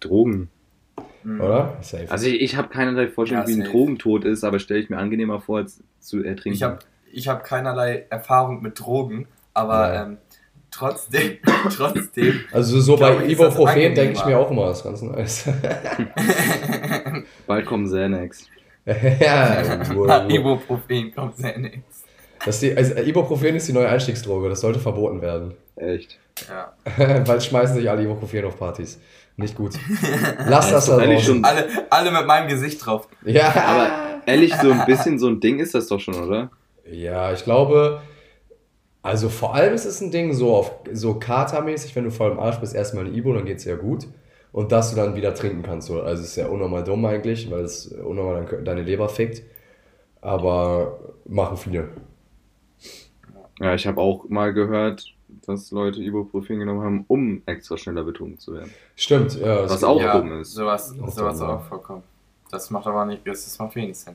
Drogen. 0.00 0.48
Mhm. 1.24 1.40
Oder? 1.40 1.76
Safe. 1.80 2.06
Also 2.10 2.26
ich, 2.26 2.40
ich 2.40 2.56
habe 2.56 2.68
keinerlei 2.68 3.08
Vorstellung, 3.08 3.44
Ja, 3.44 3.48
wie 3.48 3.54
ein 3.54 3.60
safe. 3.62 3.70
Drogentod 3.70 4.24
ist, 4.24 4.44
aber 4.44 4.58
stelle 4.58 4.80
ich 4.80 4.90
mir 4.90 4.98
angenehmer 4.98 5.40
vor, 5.40 5.58
als 5.58 5.82
zu 6.00 6.18
ertrinken. 6.22 6.52
Ich 6.56 6.62
habe 6.62 6.78
ich 7.12 7.28
hab 7.28 7.44
keinerlei 7.44 8.06
Erfahrung 8.10 8.62
mit 8.62 8.78
Drogen, 8.78 9.26
aber 9.54 9.94
Ja. 9.94 10.02
ähm, 10.04 10.18
trotzdem, 10.70 11.38
trotzdem, 11.76 12.40
Also 12.52 12.80
so 12.80 12.96
bei 12.96 13.26
Ibuprofen 13.26 13.94
denke 13.94 14.12
ich 14.12 14.24
mir 14.24 14.38
auch 14.38 14.50
immer, 14.50 14.66
das 14.66 14.78
ist 14.78 14.84
ganz 14.84 15.02
nice. 15.02 15.48
Bald 17.46 17.66
kommen 17.66 17.86
Xanax. 17.86 18.46
ja, 19.20 19.76
nach 20.06 20.28
Ibuprofen 20.28 21.14
kommt 21.14 21.36
sehr 21.36 21.58
nichts. 21.58 22.04
das 22.44 22.54
ist 22.56 22.62
die, 22.62 22.76
also 22.76 22.94
Ibuprofen 22.96 23.56
ist 23.56 23.68
die 23.68 23.72
neue 23.72 23.88
Einstiegsdroge, 23.88 24.48
das 24.48 24.60
sollte 24.60 24.78
verboten 24.78 25.20
werden. 25.20 25.54
Echt. 25.76 26.18
Ja. 26.48 26.72
Weil 27.26 27.40
schmeißen 27.40 27.76
sich 27.76 27.88
alle 27.90 28.02
Ibuprofen 28.02 28.44
auf 28.44 28.58
Partys. 28.58 28.98
Nicht 29.38 29.54
gut. 29.56 29.72
Lass 30.46 30.70
das 30.70 30.86
doch 30.86 30.98
da 30.98 31.06
draußen. 31.06 31.20
schon- 31.36 31.44
Alle, 31.44 31.66
alle 31.90 32.10
mit 32.10 32.26
meinem 32.26 32.48
Gesicht 32.48 32.84
drauf. 32.84 33.08
Ja. 33.24 33.48
Aber 33.54 33.88
ehrlich, 34.26 34.54
so 34.54 34.70
ein 34.72 34.84
bisschen 34.84 35.18
so 35.18 35.28
ein 35.28 35.40
Ding 35.40 35.58
ist 35.60 35.74
das 35.74 35.86
doch 35.86 36.00
schon, 36.00 36.14
oder? 36.16 36.50
Ja, 36.90 37.32
ich 37.32 37.44
glaube, 37.44 38.02
also 39.00 39.28
vor 39.28 39.54
allem 39.54 39.72
ist 39.74 39.84
es 39.86 40.00
ein 40.00 40.10
Ding 40.10 40.32
so 40.34 40.54
auf 40.54 40.72
so 40.92 41.14
katermäßig, 41.18 41.94
wenn 41.96 42.04
du 42.04 42.10
voll 42.10 42.32
im 42.32 42.40
Arsch 42.40 42.58
bist, 42.58 42.74
erstmal 42.74 43.06
ein 43.06 43.14
Ibo, 43.14 43.32
dann 43.32 43.44
geht's 43.46 43.64
ja 43.64 43.76
gut. 43.76 44.06
Und 44.50 44.72
dass 44.72 44.90
du 44.90 44.96
dann 44.96 45.14
wieder 45.14 45.34
trinken 45.34 45.62
kannst. 45.62 45.86
So. 45.88 46.02
Also 46.02 46.22
es 46.22 46.30
ist 46.30 46.36
ja 46.36 46.48
unnormal 46.48 46.82
dumm 46.82 47.04
eigentlich, 47.04 47.48
weil 47.50 47.60
es 47.60 47.86
unnormal 47.86 48.44
dein- 48.44 48.64
deine 48.64 48.82
Leber 48.82 49.08
fickt. 49.08 49.42
Aber 50.20 50.98
machen 51.26 51.56
viele. 51.56 51.90
Ja, 53.60 53.74
ich 53.74 53.86
habe 53.86 54.00
auch 54.00 54.28
mal 54.28 54.52
gehört, 54.52 55.04
dass 55.46 55.70
Leute 55.70 56.00
Ibuprofen 56.02 56.58
genommen 56.58 56.82
haben, 56.82 57.04
um 57.08 57.42
extra 57.46 57.76
schneller 57.76 58.04
betrunken 58.04 58.38
zu 58.38 58.54
werden. 58.54 58.70
Stimmt, 58.96 59.38
ja. 59.40 59.68
Was 59.68 59.84
auch 59.84 60.00
ja, 60.00 60.18
dumm 60.18 60.40
ist. 60.40 60.52
Sowas, 60.52 60.94
Auch 61.00 61.10
sowas 61.10 61.40
auch 61.40 61.62
vorkommen. 61.64 62.02
Das 62.50 62.70
macht 62.70 62.86
aber 62.86 63.04
nicht, 63.04 63.26
das 63.26 63.58
macht 63.58 63.76
wenig 63.76 63.96
Sinn. 63.98 64.14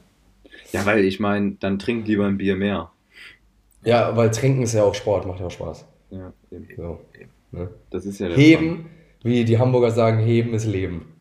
Ja, 0.71 0.85
weil 0.85 1.03
ich 1.05 1.19
meine, 1.19 1.51
dann 1.59 1.79
trink 1.79 2.07
lieber 2.07 2.25
ein 2.25 2.37
Bier 2.37 2.55
mehr. 2.55 2.91
Ja, 3.83 4.15
weil 4.15 4.31
trinken 4.31 4.63
ist 4.63 4.73
ja 4.73 4.83
auch 4.83 4.95
Sport, 4.95 5.25
macht 5.25 5.39
ja 5.39 5.47
auch 5.47 5.51
Spaß. 5.51 5.85
Ja, 6.09 6.31
eben. 6.51 6.67
So, 6.75 6.99
ne? 7.51 7.69
Das 7.89 8.05
ist 8.05 8.19
ja 8.19 8.29
der 8.29 8.37
Heben, 8.37 8.89
wie 9.23 9.45
die 9.45 9.57
Hamburger 9.57 9.91
sagen, 9.91 10.19
heben 10.19 10.53
ist 10.53 10.65
Leben. 10.65 11.13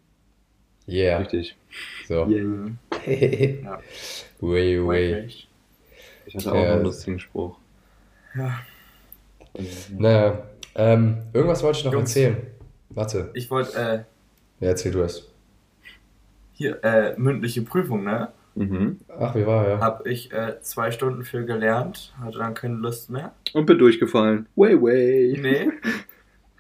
Yeah. 0.89 1.19
Richtig. 1.19 1.57
So. 2.09 2.27
Ja. 2.27 3.81
way, 4.41 4.87
way. 4.87 5.29
Ich 6.27 6.37
hatte 6.37 6.53
auch 6.53 6.57
noch 6.57 6.63
einen 6.63 6.83
lustigen 6.85 7.19
Spruch. 7.21 7.57
Ja. 8.35 8.61
Naja, 9.97 10.43
ähm, 10.75 11.19
irgendwas 11.33 11.63
wollte 11.63 11.79
ich 11.79 11.85
noch 11.85 11.93
Jungs. 11.93 12.11
erzählen. 12.11 12.37
Warte, 12.91 13.31
Ich 13.35 13.51
wollte, 13.51 13.77
äh, 13.79 13.95
ja, 14.65 14.69
erzähl 14.71 14.93
du 14.93 15.01
es. 15.03 15.29
hier, 16.53 16.83
äh, 16.85 17.15
mündliche 17.19 17.63
Prüfung, 17.63 18.05
ne? 18.05 18.29
Mhm. 18.55 18.99
Ach, 19.19 19.35
wie 19.35 19.47
war 19.47 19.67
ja? 19.69 19.81
Hab 19.81 20.07
ich 20.07 20.31
äh, 20.33 20.61
zwei 20.61 20.91
Stunden 20.91 21.25
für 21.25 21.45
gelernt, 21.47 22.13
hatte 22.21 22.39
dann 22.39 22.53
keine 22.55 22.75
Lust 22.75 23.09
mehr. 23.11 23.33
Und 23.55 23.65
bin 23.67 23.79
durchgefallen. 23.79 24.47
Way, 24.57 24.81
way. 24.83 25.39
Nee. 25.41 25.71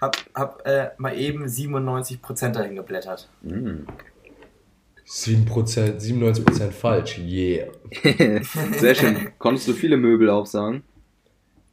Hab, 0.01 0.17
hab 0.35 0.67
äh, 0.67 0.91
mal 0.99 1.17
eben 1.17 1.45
97% 1.45 2.49
dahin 2.51 2.75
geblättert. 2.75 3.29
Mhm. 3.43 3.87
7%, 5.07 6.01
97% 6.01 6.71
falsch. 6.73 7.19
Yeah. 7.19 7.69
Sehr 8.79 8.95
schön. 8.97 9.29
Konntest 9.39 9.69
du 9.69 9.73
viele 9.75 9.97
Möbel 9.97 10.29
aufsagen? 10.29 10.83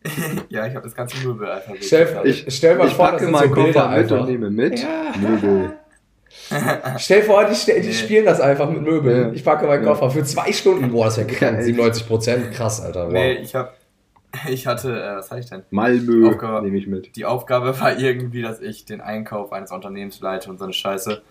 ja, 0.50 0.66
ich 0.66 0.76
habe 0.76 0.84
das 0.86 0.96
ganze 0.96 1.18
Möbelalphabet. 1.26 1.90
Gehabt. 1.90 2.26
ich, 2.26 2.46
stell 2.50 2.76
mal 2.78 2.88
ich 2.88 2.94
vor, 2.94 3.06
das 3.06 3.12
packe 3.14 3.24
sind 3.26 3.32
meinen 3.32 3.50
so 3.50 3.56
Bilder 3.56 3.74
Koffer 3.74 3.90
mit 3.90 3.98
einfach. 4.00 4.20
und 4.22 4.30
nehme 4.30 4.50
mit. 4.50 4.80
Ja. 4.80 5.14
Möbel. 5.20 5.74
Stell 6.98 7.24
vor, 7.24 7.46
die, 7.46 7.54
die 7.54 7.88
Nee. 7.88 7.94
spielen 7.94 8.26
das 8.26 8.40
einfach 8.40 8.70
mit 8.70 8.82
Möbeln. 8.82 9.28
Ja. 9.28 9.34
Ich 9.34 9.44
packe 9.44 9.68
meinen 9.68 9.84
Ja. 9.84 9.90
Koffer 9.90 10.10
für 10.10 10.24
zwei 10.24 10.52
Stunden. 10.52 10.92
Boah, 10.92 11.06
das 11.06 11.18
ist 11.18 11.30
ja 11.30 11.36
krank. 11.36 11.58
Geil. 11.58 11.66
97%, 11.66 12.52
krass, 12.52 12.82
Alter. 12.82 13.08
Wow. 13.08 13.14
Nee, 13.14 13.34
ich 13.34 13.56
hab. 13.56 13.76
Ich 14.48 14.68
hatte, 14.68 14.92
äh, 14.92 15.16
was 15.16 15.32
hatte 15.32 15.42
ich 15.42 15.50
denn? 15.50 15.64
Malmö 15.72 16.30
nehme 16.62 16.78
ich 16.78 16.86
mit. 16.86 17.16
Die 17.16 17.26
Aufgabe 17.26 17.80
war 17.80 17.98
irgendwie, 17.98 18.44
dass 18.44 18.62
ich 18.62 18.86
den 18.86 19.02
Einkauf 19.02 19.52
eines 19.52 19.72
Unternehmens 19.72 20.20
leite 20.20 20.52
und 20.52 20.60
so 20.60 20.66
eine 20.66 20.74
Scheiße. 20.74 21.24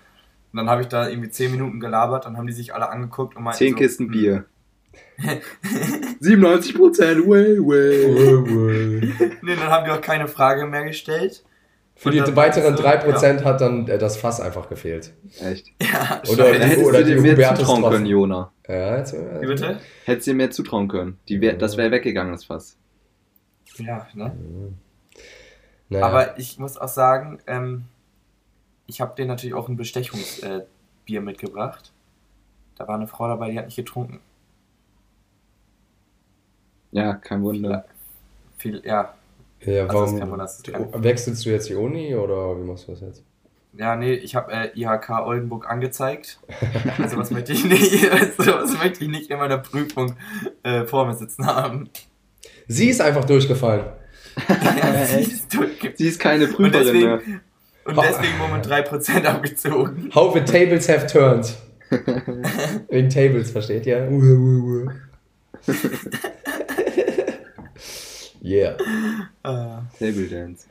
Und 0.52 0.57
dann 0.57 0.68
habe 0.68 0.83
ich 0.83 0.88
da 0.88 1.09
irgendwie 1.09 1.31
10 1.31 1.52
Minuten 1.52 1.78
gelabert, 1.78 2.24
dann 2.24 2.37
haben 2.37 2.48
die 2.48 2.52
sich 2.52 2.74
alle 2.74 2.88
angeguckt 2.90 3.37
und 3.37 3.44
meinten 3.44 3.59
Zehn 3.59 3.70
so, 3.74 3.76
Kisten 3.78 4.07
hm, 4.07 4.11
Bier. 4.11 4.44
97 6.20 6.74
Prozent, 6.74 7.26
way, 7.26 7.58
way. 7.58 9.12
Nee, 9.42 9.56
dann 9.56 9.68
haben 9.68 9.84
die 9.84 9.90
auch 9.90 10.00
keine 10.00 10.28
Frage 10.28 10.66
mehr 10.66 10.84
gestellt. 10.84 11.44
Für 11.98 12.12
die 12.12 12.20
weiteren 12.37 12.76
so, 12.76 12.84
3% 12.84 13.42
hat 13.42 13.61
dann 13.61 13.88
äh, 13.88 13.98
das 13.98 14.16
Fass 14.16 14.40
einfach 14.40 14.68
gefehlt. 14.68 15.12
Echt. 15.40 15.66
Ja, 15.82 16.22
Oder-. 16.28 16.52
Da 16.52 16.64
hättest 16.64 16.87
oder 16.87 16.98
du 16.98 17.04
die 17.04 17.14
dir 17.14 17.20
mehr 17.20 17.32
Hubertus 17.32 17.58
zutrauen 17.58 17.90
können, 17.90 18.06
Jona. 18.06 18.52
Ja, 18.68 18.98
jetzt, 18.98 19.14
äh, 19.14 19.40
Wie 19.40 19.46
bitte? 19.46 19.80
Hättest 20.04 20.28
dir 20.28 20.34
mehr 20.34 20.52
zutrauen 20.52 20.87
können. 20.87 21.18
Die 21.28 21.40
wär, 21.40 21.54
das 21.54 21.76
wäre 21.76 21.90
weggegangen, 21.90 22.32
das 22.32 22.44
Fass. 22.44 22.76
Ja, 23.78 24.06
ne? 24.14 24.32
Naja. 25.88 26.06
Aber 26.06 26.38
ich 26.38 26.58
muss 26.58 26.78
auch 26.78 26.88
sagen, 26.88 27.40
ähm, 27.48 27.87
ich 28.87 29.00
habe 29.00 29.16
denen 29.16 29.28
natürlich 29.28 29.54
auch 29.54 29.68
ein 29.68 29.76
Bestechungsbier 29.76 30.66
äh, 31.08 31.20
mitgebracht. 31.20 31.92
Da 32.76 32.87
war 32.87 32.94
eine 32.94 33.08
Frau 33.08 33.26
dabei, 33.26 33.50
die 33.50 33.58
hat 33.58 33.66
nicht 33.66 33.76
getrunken. 33.76 34.20
Ja, 36.92 37.14
kein 37.14 37.42
Wunder. 37.42 37.85
Viel, 38.57 38.83
ja. 38.85 39.14
ja, 39.61 39.83
Also 39.85 39.94
warum 39.94 40.11
das 40.12 40.20
kann 40.20 40.31
man 40.31 40.38
das 40.38 40.62
kann. 40.62 41.03
wechselst 41.05 41.44
du 41.46 41.51
jetzt 41.51 41.68
die 41.68 41.74
Uni 41.74 42.14
oder 42.14 42.59
wie 42.59 42.64
machst 42.64 42.88
du 42.88 42.92
das 42.92 43.01
jetzt? 43.03 43.22
Ja, 43.77 43.94
nee, 43.94 44.14
ich 44.14 44.35
habe 44.35 44.51
äh, 44.53 44.70
IHK 44.74 45.11
Oldenburg 45.24 45.68
angezeigt. 45.70 46.40
Also 46.98 47.16
was 47.16 47.31
möchte 47.31 47.53
ich 47.53 47.64
nicht, 47.64 48.11
also, 48.38 48.53
was 48.55 48.79
möchte 48.79 49.05
ich 49.05 49.11
nicht 49.11 49.31
in 49.31 49.38
meiner 49.38 49.59
Prüfung 49.59 50.14
äh, 50.64 50.85
vor 50.85 51.07
mir 51.07 51.14
sitzen 51.14 51.46
haben. 51.46 51.88
Sie 52.66 52.88
ist 52.88 53.01
einfach 53.01 53.24
durchgefallen. 53.24 53.85
Ja, 54.48 55.05
sie 55.05 55.20
ist 55.22 55.53
durchge- 55.53 55.92
Sie 55.96 56.07
ist 56.09 56.20
keine 56.20 56.46
und 56.46 56.55
Prüferin 56.55 57.01
mehr. 57.03 57.16
deswegen, 57.18 57.40
und 57.85 57.96
deswegen 57.96 58.38
wurden 58.38 58.62
3% 58.62 59.24
abgezogen. 59.24 60.11
How 60.14 60.33
the 60.35 60.40
tables 60.40 60.88
have 60.88 61.07
turned. 61.07 61.57
Wegen 62.88 63.09
Tables, 63.09 63.51
versteht 63.51 63.87
ihr? 63.87 64.09
Yeah. 68.48 68.76
Äh, 69.44 69.82
Table 69.98 70.26
Dance. 70.26 70.66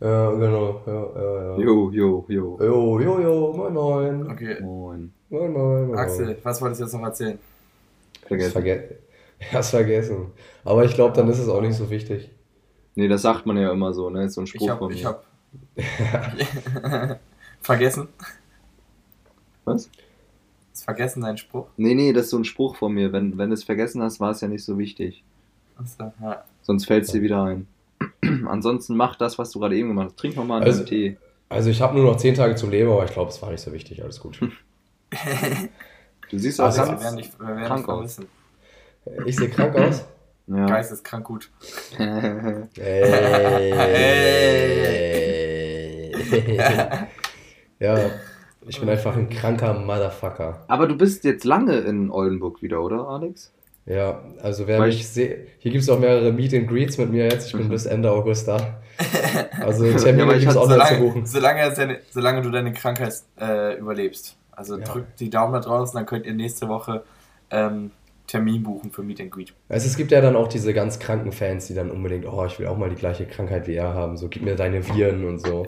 Ja, 0.00 0.30
genau. 0.32 0.82
Ja, 0.86 0.92
ja, 0.92 1.42
ja. 1.42 1.58
Jo, 1.58 1.90
jo, 1.92 2.24
jo. 2.28 2.58
Jo, 2.60 3.00
jo, 3.00 3.20
jo, 3.20 3.52
moin, 3.56 3.72
moin. 3.72 4.30
okay. 4.30 4.60
Moin. 4.60 5.12
Moin, 5.30 5.52
moin, 5.52 5.86
moin. 5.86 5.98
Axel, 5.98 6.36
was 6.42 6.60
wolltest 6.60 6.80
du 6.80 6.84
jetzt 6.86 6.92
noch 6.94 7.02
erzählen? 7.02 7.38
Vergessen. 8.26 8.52
Verge 8.52 8.98
Hast 9.52 9.70
vergessen. 9.70 10.26
Aber 10.64 10.84
ich 10.84 10.94
glaube, 10.94 11.14
dann 11.16 11.28
ist 11.28 11.38
es 11.38 11.48
auch 11.48 11.60
nicht 11.60 11.76
so 11.76 11.88
wichtig. 11.90 12.30
Nee, 12.96 13.08
das 13.08 13.22
sagt 13.22 13.46
man 13.46 13.56
ja 13.56 13.70
immer 13.70 13.92
so, 13.92 14.10
ne? 14.10 14.24
Ist 14.24 14.34
so 14.34 14.40
ein 14.40 14.46
Spruch 14.46 14.62
Ich 14.62 14.70
hab, 14.70 14.78
von 14.78 14.92
ich 14.92 15.02
mir. 15.04 15.08
hab. 15.08 15.24
Vergessen? 17.60 18.08
Was? 19.64 19.88
Ist 20.72 20.84
vergessen 20.84 21.22
dein 21.22 21.38
Spruch? 21.38 21.66
Nee, 21.76 21.94
nee, 21.94 22.12
das 22.12 22.24
ist 22.24 22.30
so 22.30 22.38
ein 22.38 22.44
Spruch 22.44 22.76
von 22.76 22.92
mir. 22.92 23.12
Wenn, 23.12 23.38
wenn 23.38 23.50
du 23.50 23.54
es 23.54 23.64
vergessen 23.64 24.02
hast, 24.02 24.20
war 24.20 24.30
es 24.32 24.40
ja 24.40 24.48
nicht 24.48 24.64
so 24.64 24.78
wichtig. 24.78 25.22
Ja. 26.20 26.44
Sonst 26.62 26.86
fällt 26.86 27.04
es 27.04 27.12
dir 27.12 27.22
wieder 27.22 27.42
ein. 27.44 27.66
Ansonsten 28.46 28.96
mach 28.96 29.16
das, 29.16 29.38
was 29.38 29.50
du 29.50 29.60
gerade 29.60 29.76
eben 29.76 29.88
gemacht 29.88 30.06
hast. 30.08 30.16
Trink 30.18 30.36
nochmal 30.36 30.58
einen 30.62 30.66
Also- 30.70 30.84
Tee. 30.84 31.16
Also 31.50 31.70
ich 31.70 31.80
habe 31.82 31.94
nur 31.96 32.04
noch 32.10 32.16
10 32.16 32.34
Tage 32.34 32.54
zum 32.56 32.70
Leben, 32.70 32.90
aber 32.90 33.04
ich 33.04 33.12
glaube, 33.12 33.30
es 33.30 33.40
war 33.42 33.50
nicht 33.50 33.60
so 33.60 33.72
wichtig. 33.72 34.02
Alles 34.02 34.20
gut. 34.20 34.40
Du 36.30 36.38
siehst 36.38 36.58
Ah, 36.58 36.64
auch 36.64 36.66
Also, 36.68 36.86
wir 36.86 36.94
ist- 36.96 37.02
werden 37.04 37.16
dich, 37.18 37.38
wir 37.38 37.46
werden 37.48 37.64
krank 37.64 37.88
aus. 37.88 38.18
Ich 39.26 39.36
sehe 39.36 39.50
krank 39.50 39.76
aus. 39.76 40.04
Ja. 40.46 40.66
Geisteskrank 40.66 41.24
gut. 41.24 41.50
Ey. 45.24 46.12
ja, 47.78 47.98
ich 48.66 48.80
bin 48.80 48.88
einfach 48.88 49.16
ein 49.16 49.28
kranker 49.28 49.74
Motherfucker. 49.74 50.64
Aber 50.68 50.86
du 50.88 50.96
bist 50.96 51.24
jetzt 51.24 51.44
lange 51.44 51.78
in 51.78 52.10
Oldenburg 52.10 52.62
wieder, 52.62 52.82
oder, 52.82 53.06
Alex? 53.08 53.52
Ja, 53.86 54.22
also 54.42 54.66
wer 54.66 54.78
Weil 54.78 54.86
mich 54.88 55.00
ich- 55.00 55.08
sieht, 55.08 55.36
hier 55.58 55.70
gibt 55.72 55.82
es 55.82 55.90
auch 55.90 55.98
mehrere 55.98 56.32
Meet 56.32 56.54
and 56.54 56.68
Greets 56.68 56.96
mit 56.98 57.10
mir 57.10 57.24
jetzt. 57.24 57.48
Ich 57.48 57.52
bin 57.52 57.66
Mhm. 57.66 57.70
bis 57.70 57.84
Ende 57.86 58.10
August 58.10 58.48
da. 58.48 58.80
Also 59.60 59.84
Ja, 59.86 59.96
Termine 59.96 60.32
ich 60.34 60.40
gibt 60.40 60.42
es 60.42 60.48
hatte 60.48 60.60
auch 60.60 60.68
noch 60.68 60.86
zu 60.88 60.96
buchen. 60.98 61.26
solange, 61.26 61.60
es 61.62 61.74
deine, 61.74 61.98
solange 62.10 62.42
du 62.42 62.50
deine 62.50 62.72
Krankheit 62.72 63.12
äh, 63.40 63.76
überlebst. 63.78 64.36
Also 64.52 64.78
Ja. 64.78 64.84
drückt 64.84 65.20
die 65.20 65.30
Daumen 65.30 65.52
da 65.52 65.60
draußen, 65.60 65.96
dann 65.96 66.06
könnt 66.06 66.24
ihr 66.26 66.32
nächste 66.34 66.68
Woche 66.68 67.02
ähm, 67.50 67.90
Termin 68.26 68.62
buchen 68.62 68.90
für 68.90 69.02
Meet 69.02 69.20
and 69.20 69.30
Greet. 69.32 69.52
Also 69.68 69.86
es 69.86 69.96
gibt 69.96 70.10
ja 70.10 70.20
dann 70.22 70.34
auch 70.36 70.48
diese 70.48 70.72
ganz 70.72 70.98
kranken 70.98 71.30
Fans, 71.32 71.66
die 71.66 71.74
dann 71.74 71.90
unbedingt, 71.90 72.24
oh, 72.26 72.44
ich 72.46 72.58
will 72.58 72.66
auch 72.68 72.78
mal 72.78 72.88
die 72.88 72.96
gleiche 72.96 73.26
Krankheit 73.26 73.66
wie 73.66 73.74
er 73.74 73.92
haben. 73.92 74.16
So, 74.16 74.28
gib 74.28 74.42
mir 74.42 74.56
deine 74.56 74.86
Viren 74.88 75.24
und 75.26 75.40
so. 75.40 75.66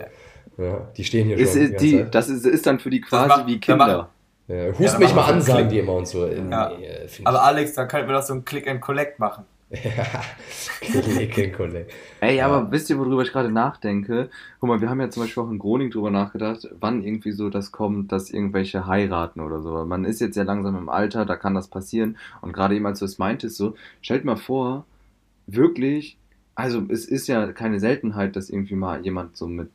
Ja, 0.57 0.87
die 0.97 1.03
stehen 1.03 1.27
hier 1.27 1.37
Ist, 1.37 1.53
schon. 1.53 1.61
ist, 1.61 1.81
die, 1.81 1.97
Zeit. 1.97 2.15
das 2.15 2.29
ist, 2.29 2.45
ist 2.45 2.65
dann 2.65 2.79
für 2.79 2.89
die 2.89 3.01
quasi 3.01 3.27
macht- 3.27 3.47
wie 3.47 3.59
Kinder. 3.59 4.09
Ja, 4.47 4.67
hust 4.71 4.93
Ja, 4.93 4.99
mich 4.99 5.13
mal 5.13 5.25
an, 5.31 5.41
sagen 5.41 5.59
Klick. 5.59 5.69
die 5.69 5.79
immer 5.79 5.93
und 5.93 6.07
so. 6.07 6.25
Ja. 6.27 6.69
Nee, 6.77 6.85
äh, 6.85 7.07
Aber 7.25 7.43
Alex, 7.43 7.73
dann 7.73 7.87
könnten 7.87 8.07
wir 8.07 8.13
das 8.13 8.27
so 8.27 8.33
ein 8.33 8.45
Click 8.45 8.67
and 8.67 8.79
Collect 8.81 9.19
machen. 9.19 9.45
Klick 10.81 11.37
and 11.37 11.53
Collect. 11.53 11.91
Ey, 12.21 12.37
Ja. 12.37 12.47
aber 12.47 12.71
wisst 12.71 12.89
ihr, 12.89 12.97
worüber 12.97 13.21
ich 13.23 13.31
gerade 13.31 13.51
nachdenke? 13.51 14.29
Guck 14.59 14.69
mal, 14.69 14.79
wir 14.81 14.89
haben 14.89 15.01
ja 15.01 15.09
zum 15.09 15.23
Beispiel 15.23 15.43
auch 15.43 15.49
in 15.49 15.59
Groningen 15.59 15.91
drüber 15.91 16.09
nachgedacht, 16.11 16.67
wann 16.79 17.03
irgendwie 17.03 17.31
so 17.33 17.49
das 17.49 17.71
kommt, 17.71 18.11
dass 18.11 18.29
irgendwelche 18.31 18.87
heiraten 18.87 19.41
oder 19.41 19.61
so. 19.61 19.83
Man 19.85 20.05
ist 20.05 20.21
jetzt 20.21 20.37
ja 20.37 20.43
langsam 20.43 20.77
im 20.77 20.87
Alter, 20.89 21.25
da 21.25 21.35
kann 21.35 21.53
das 21.53 21.67
passieren. 21.67 22.17
Und 22.41 22.53
gerade 22.53 22.75
eben, 22.75 22.85
als 22.85 22.99
du 22.99 23.05
es 23.05 23.17
meintest, 23.17 23.57
so, 23.57 23.75
stellt 24.01 24.23
mal 24.23 24.37
vor, 24.37 24.85
wirklich, 25.47 26.17
also 26.55 26.83
es 26.89 27.05
ist 27.05 27.27
ja 27.27 27.51
keine 27.51 27.79
Seltenheit, 27.81 28.35
dass 28.37 28.49
irgendwie 28.49 28.75
mal 28.75 29.03
jemand 29.03 29.35
so 29.35 29.47
mit 29.47 29.69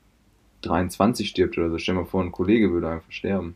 23 0.63 1.29
stirbt 1.29 1.59
oder 1.59 1.69
so. 1.71 1.79
Stell 1.79 1.95
dir 1.95 2.01
mal 2.03 2.07
vor, 2.07 2.23
ein 2.23 2.33
Kollege 2.33 2.73
würde 2.73 2.89
einfach 2.89 3.11
sterben. 3.13 3.55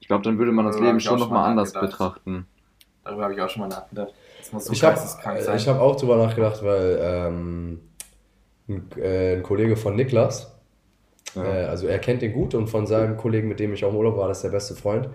Ich 0.00 0.06
glaube, 0.08 0.24
dann 0.24 0.38
würde 0.38 0.52
man 0.52 0.66
das 0.66 0.78
Leben 0.80 0.98
schon 1.00 1.18
nochmal 1.18 1.42
mal 1.42 1.50
anders 1.50 1.72
betrachten. 1.72 2.46
Darüber 3.04 3.24
habe 3.24 3.34
ich 3.34 3.40
auch 3.40 3.48
schon 3.48 3.60
mal 3.62 3.68
nachgedacht. 3.68 4.12
Das 4.38 4.52
muss 4.52 4.64
so 4.66 4.72
Ich 4.72 4.82
habe 4.84 4.96
hab 4.98 5.80
auch 5.80 5.96
drüber 5.96 6.16
nachgedacht, 6.16 6.62
weil 6.62 6.98
ähm, 7.00 7.80
ein, 8.68 8.88
äh, 8.98 9.36
ein 9.36 9.42
Kollege 9.42 9.76
von 9.76 9.96
Niklas, 9.96 10.54
Ja. 11.34 11.44
äh, 11.44 11.64
also 11.66 11.86
er 11.86 11.98
kennt 11.98 12.22
ihn 12.22 12.32
gut 12.32 12.54
und 12.54 12.68
von 12.68 12.86
seinem 12.86 13.16
Kollegen, 13.16 13.48
mit 13.48 13.60
dem 13.60 13.72
ich 13.72 13.84
auch 13.84 13.90
im 13.90 13.96
Urlaub 13.96 14.16
war, 14.16 14.28
das 14.28 14.38
ist 14.38 14.42
der 14.44 14.50
beste 14.50 14.74
Freund, 14.74 15.08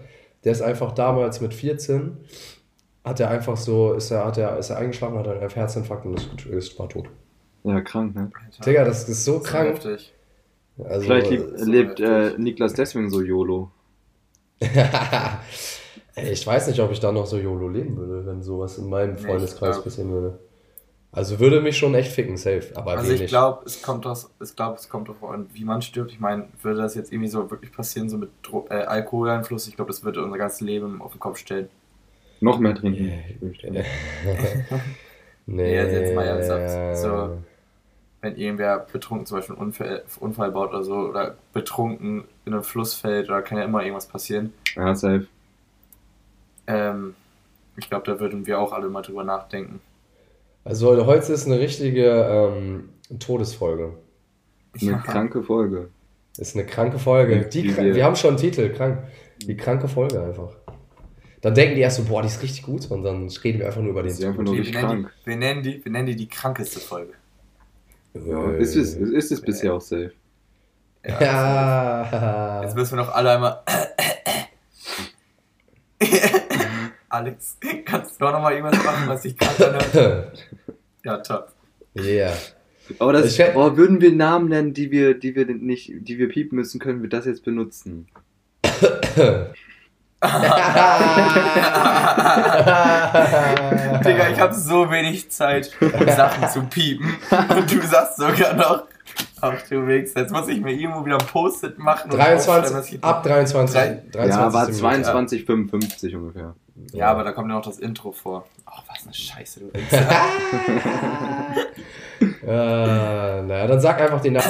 der 0.43 0.51
ist 0.51 0.61
einfach 0.61 0.91
damals 0.93 1.41
mit 1.41 1.53
14, 1.53 2.17
hat 3.03 3.19
er 3.19 3.29
einfach 3.29 3.57
so, 3.57 3.93
ist 3.93 4.11
er, 4.11 4.25
hat 4.25 4.37
er, 4.37 4.57
ist 4.57 4.69
er 4.69 4.77
eingeschlafen, 4.77 5.17
hat 5.17 5.27
einen 5.27 5.49
Herzinfarkt 5.49 6.05
und 6.05 6.17
ist, 6.19 6.45
ist 6.45 6.79
war 6.79 6.89
tot. 6.89 7.07
ja, 7.63 7.81
krank, 7.81 8.15
ne? 8.15 8.31
Alter, 8.33 8.63
Digga, 8.63 8.83
das 8.85 9.07
ist 9.09 9.25
so 9.25 9.33
das 9.33 9.43
ist 9.43 9.49
krank. 9.49 9.69
heftig. 9.69 10.13
Also, 10.83 11.05
Vielleicht 11.05 11.29
lebt, 11.29 11.59
so 11.59 11.71
lebt 11.71 11.99
äh. 12.01 12.37
Niklas 12.37 12.73
deswegen 12.73 13.09
so 13.09 13.21
YOLO. 13.21 13.71
Ich 16.17 16.47
weiß 16.47 16.67
nicht, 16.67 16.79
ob 16.79 16.91
ich 16.91 17.01
da 17.01 17.11
noch 17.11 17.25
so 17.25 17.37
YOLO 17.37 17.67
leben 17.67 17.97
würde, 17.97 18.25
wenn 18.25 18.41
sowas 18.41 18.77
in 18.77 18.89
meinem 18.89 19.17
Freundeskreis 19.17 19.83
passieren 19.83 20.11
würde. 20.11 20.39
Also 21.11 21.39
würde 21.39 21.61
mich 21.61 21.77
schon 21.77 21.93
echt 21.95 22.11
ficken, 22.11 22.37
safe. 22.37 22.71
Aber 22.75 22.91
Also 22.91 23.07
wenig. 23.09 23.23
ich 23.23 23.27
glaube, 23.27 23.63
es 23.65 23.81
kommt 23.81 24.05
aus, 24.05 24.29
ich 24.41 24.55
glaube, 24.55 24.77
es 24.77 24.89
kommt 24.89 25.09
darauf 25.09 25.23
an, 25.29 25.49
wie 25.53 25.63
man 25.63 25.81
stirbt. 25.81 26.11
Ich 26.11 26.19
meine, 26.19 26.47
würde 26.61 26.81
das 26.81 26.95
jetzt 26.95 27.11
irgendwie 27.11 27.29
so 27.29 27.49
wirklich 27.51 27.71
passieren, 27.71 28.09
so 28.09 28.17
mit 28.17 28.29
Dro 28.43 28.65
äh, 28.69 28.75
Alkoholeinfluss, 28.75 29.67
ich 29.67 29.75
glaube, 29.75 29.91
das 29.91 30.03
würde 30.03 30.23
unser 30.23 30.37
ganzes 30.37 30.61
Leben 30.61 31.01
auf 31.01 31.11
den 31.13 31.19
Kopf 31.19 31.37
stellen. 31.37 31.69
Noch 32.41 32.59
mehr 32.59 32.75
trinken. 32.75 33.11
nee. 33.71 33.83
Nee, 35.45 35.75
jetzt 35.75 36.15
mal 36.15 36.25
ernsthaft. 36.25 36.97
So. 36.97 37.37
Wenn 38.25 38.37
irgendwer 38.37 38.79
betrunken 38.91 39.27
zum 39.27 39.37
Beispiel 39.37 39.55
einen 39.55 39.65
Unfall, 39.67 40.03
Unfall 40.19 40.51
baut 40.51 40.69
oder 40.69 40.83
so, 40.83 40.95
oder 40.95 41.35
betrunken 41.53 42.23
in 42.45 42.53
einen 42.55 42.63
Fluss 42.63 42.95
fällt, 42.95 43.29
oder 43.29 43.43
kann 43.43 43.59
ja 43.59 43.63
immer 43.65 43.83
irgendwas 43.83 44.07
passieren. 44.07 44.51
Ja, 44.75 44.95
safe. 44.95 45.27
Ähm, 46.65 47.13
ich 47.77 47.87
glaube, 47.87 48.05
da 48.11 48.19
würden 48.19 48.47
wir 48.47 48.59
auch 48.59 48.73
alle 48.73 48.89
mal 48.89 49.03
drüber 49.03 49.23
nachdenken. 49.23 49.79
Also 50.63 51.05
heute 51.05 51.33
ist 51.33 51.45
eine 51.45 51.59
richtige 51.59 52.07
ähm, 52.07 52.89
Todesfolge. 53.19 53.93
Eine 54.81 54.97
kranke 54.97 55.43
Folge. 55.43 55.89
Ist 56.39 56.55
eine 56.55 56.65
kranke 56.65 56.97
Folge. 56.97 57.41
Die, 57.45 57.69
kra- 57.71 57.83
wir- 57.83 57.93
wir 57.95 58.05
haben 58.05 58.15
schon 58.15 58.29
einen 58.31 58.37
Titel, 58.39 58.69
krank. 58.73 59.03
Die 59.45 59.55
kranke 59.55 59.87
Folge 59.87 60.19
einfach. 60.19 60.49
Dann 61.41 61.53
denken 61.53 61.75
die 61.75 61.81
erst 61.81 61.97
so, 61.97 62.03
boah, 62.05 62.23
die 62.23 62.27
ist 62.29 62.41
richtig 62.41 62.63
gut 62.63 62.89
und 62.89 63.03
dann 63.03 63.29
reden 63.43 63.59
wir 63.59 63.67
einfach 63.67 63.81
nur 63.81 63.91
über 63.91 64.01
den 64.01 64.11
ist 64.11 64.23
einfach 64.23 64.41
nur- 64.41 64.55
wir, 64.57 64.63
nennen 64.73 65.03
die, 65.23 65.27
wir, 65.29 65.35
nennen 65.37 65.61
die, 65.61 65.85
wir 65.85 65.91
nennen 65.91 66.07
die 66.07 66.15
die 66.15 66.27
krankeste 66.27 66.79
Folge. 66.79 67.13
Ja, 68.25 68.51
ist 68.51 68.75
es, 68.75 68.95
ist 68.95 69.31
es 69.31 69.41
bisher 69.41 69.73
auch 69.73 69.81
safe. 69.81 70.11
Ja. 71.05 71.21
Ja. 71.21 72.63
Jetzt 72.63 72.75
müssen 72.75 72.97
wir 72.97 73.03
noch 73.03 73.13
alle 73.13 73.31
einmal. 73.31 73.61
Alex, 77.09 77.57
kannst 77.85 78.19
du 78.19 78.25
auch 78.25 78.31
noch 78.31 78.41
mal 78.41 78.53
irgendwas 78.53 78.83
machen, 78.83 79.07
was 79.07 79.23
krank 79.23 79.59
anhört? 79.61 80.49
Ja, 81.03 81.17
top. 81.17 81.53
yeah. 81.95 82.33
Aber 82.97 83.13
das, 83.13 83.37
Ich 83.37 83.45
oh, 83.55 83.77
würden 83.77 84.01
wir 84.01 84.11
Namen 84.11 84.49
nennen, 84.49 84.73
die 84.73 84.89
wir, 84.89 85.13
die 85.13 85.35
wir 85.35 85.45
nicht, 85.45 85.91
die 85.95 86.17
wir 86.17 86.29
piepen 86.29 86.55
müssen, 86.55 86.79
können 86.79 87.03
wir 87.03 87.09
das 87.09 87.25
jetzt 87.25 87.45
benutzen. 87.45 88.07
Digga, 94.03 94.29
ich 94.31 94.39
habe 94.39 94.53
so 94.53 94.89
wenig 94.89 95.29
Zeit, 95.31 95.71
um 95.81 96.07
Sachen 96.09 96.49
zu 96.49 96.61
piepen. 96.63 97.15
Und 97.49 97.71
du 97.71 97.81
sagst 97.81 98.17
sogar 98.17 98.53
noch, 98.53 98.83
ach 99.41 99.61
du 99.69 99.85
Wichser, 99.87 100.21
jetzt 100.21 100.31
muss 100.31 100.47
ich 100.47 100.61
mir 100.61 100.71
irgendwo 100.73 101.05
wieder 101.05 101.17
ein 101.19 101.27
Post-it 101.27 101.77
machen. 101.77 102.11
und 102.11 102.19
aufschreiben, 102.19 102.37
was 102.37 102.45
23, 102.45 102.93
ich- 102.95 103.03
ab 103.03 103.23
23. 103.23 103.75
Drei- 103.75 104.01
23 104.11 104.29
ja, 104.29 104.53
war 104.53 104.61
Minute. 104.63 104.79
22, 104.79 105.45
55 105.45 106.15
ungefähr. 106.15 106.55
Ja, 106.91 107.07
aber 107.11 107.23
da 107.23 107.31
kommt 107.31 107.49
ja 107.49 107.55
noch 107.55 107.65
das 107.65 107.79
Intro 107.79 108.11
vor. 108.11 108.45
Ach, 108.65 108.83
was 108.89 109.03
eine 109.05 109.13
Scheiße, 109.13 109.59
du 109.61 109.73
Wichser. 109.73 110.01
Äh, 112.47 113.41
naja, 113.41 113.65
dann 113.67 113.81
sag 113.81 113.99
einfach 113.99 114.21
den 114.21 114.33
Namen 114.33 114.45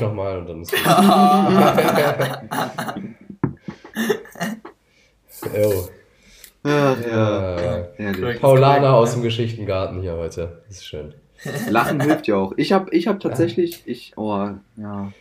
nochmal 0.00 0.38
und 0.38 0.48
dann 0.48 0.62
ist 0.62 0.72
gut. 0.72 0.80
oh, 5.42 5.88
Ach, 6.62 6.96
ja. 7.06 7.88
Ehrlich. 7.96 8.40
Paulana 8.40 8.92
aus 8.92 9.14
dem 9.14 9.22
Geschichtengarten 9.22 10.00
hier 10.02 10.16
heute. 10.16 10.62
Das 10.68 10.78
ist 10.78 10.86
schön. 10.86 11.14
Lachen 11.68 12.00
hilft 12.06 12.26
ja 12.26 12.36
auch. 12.36 12.52
Ich 12.56 12.72
habe 12.72 12.94
ich 12.94 13.06
hab 13.06 13.20
tatsächlich, 13.20 13.82
ich, 13.86 14.12
oh, 14.16 14.50
ja. 14.76 15.12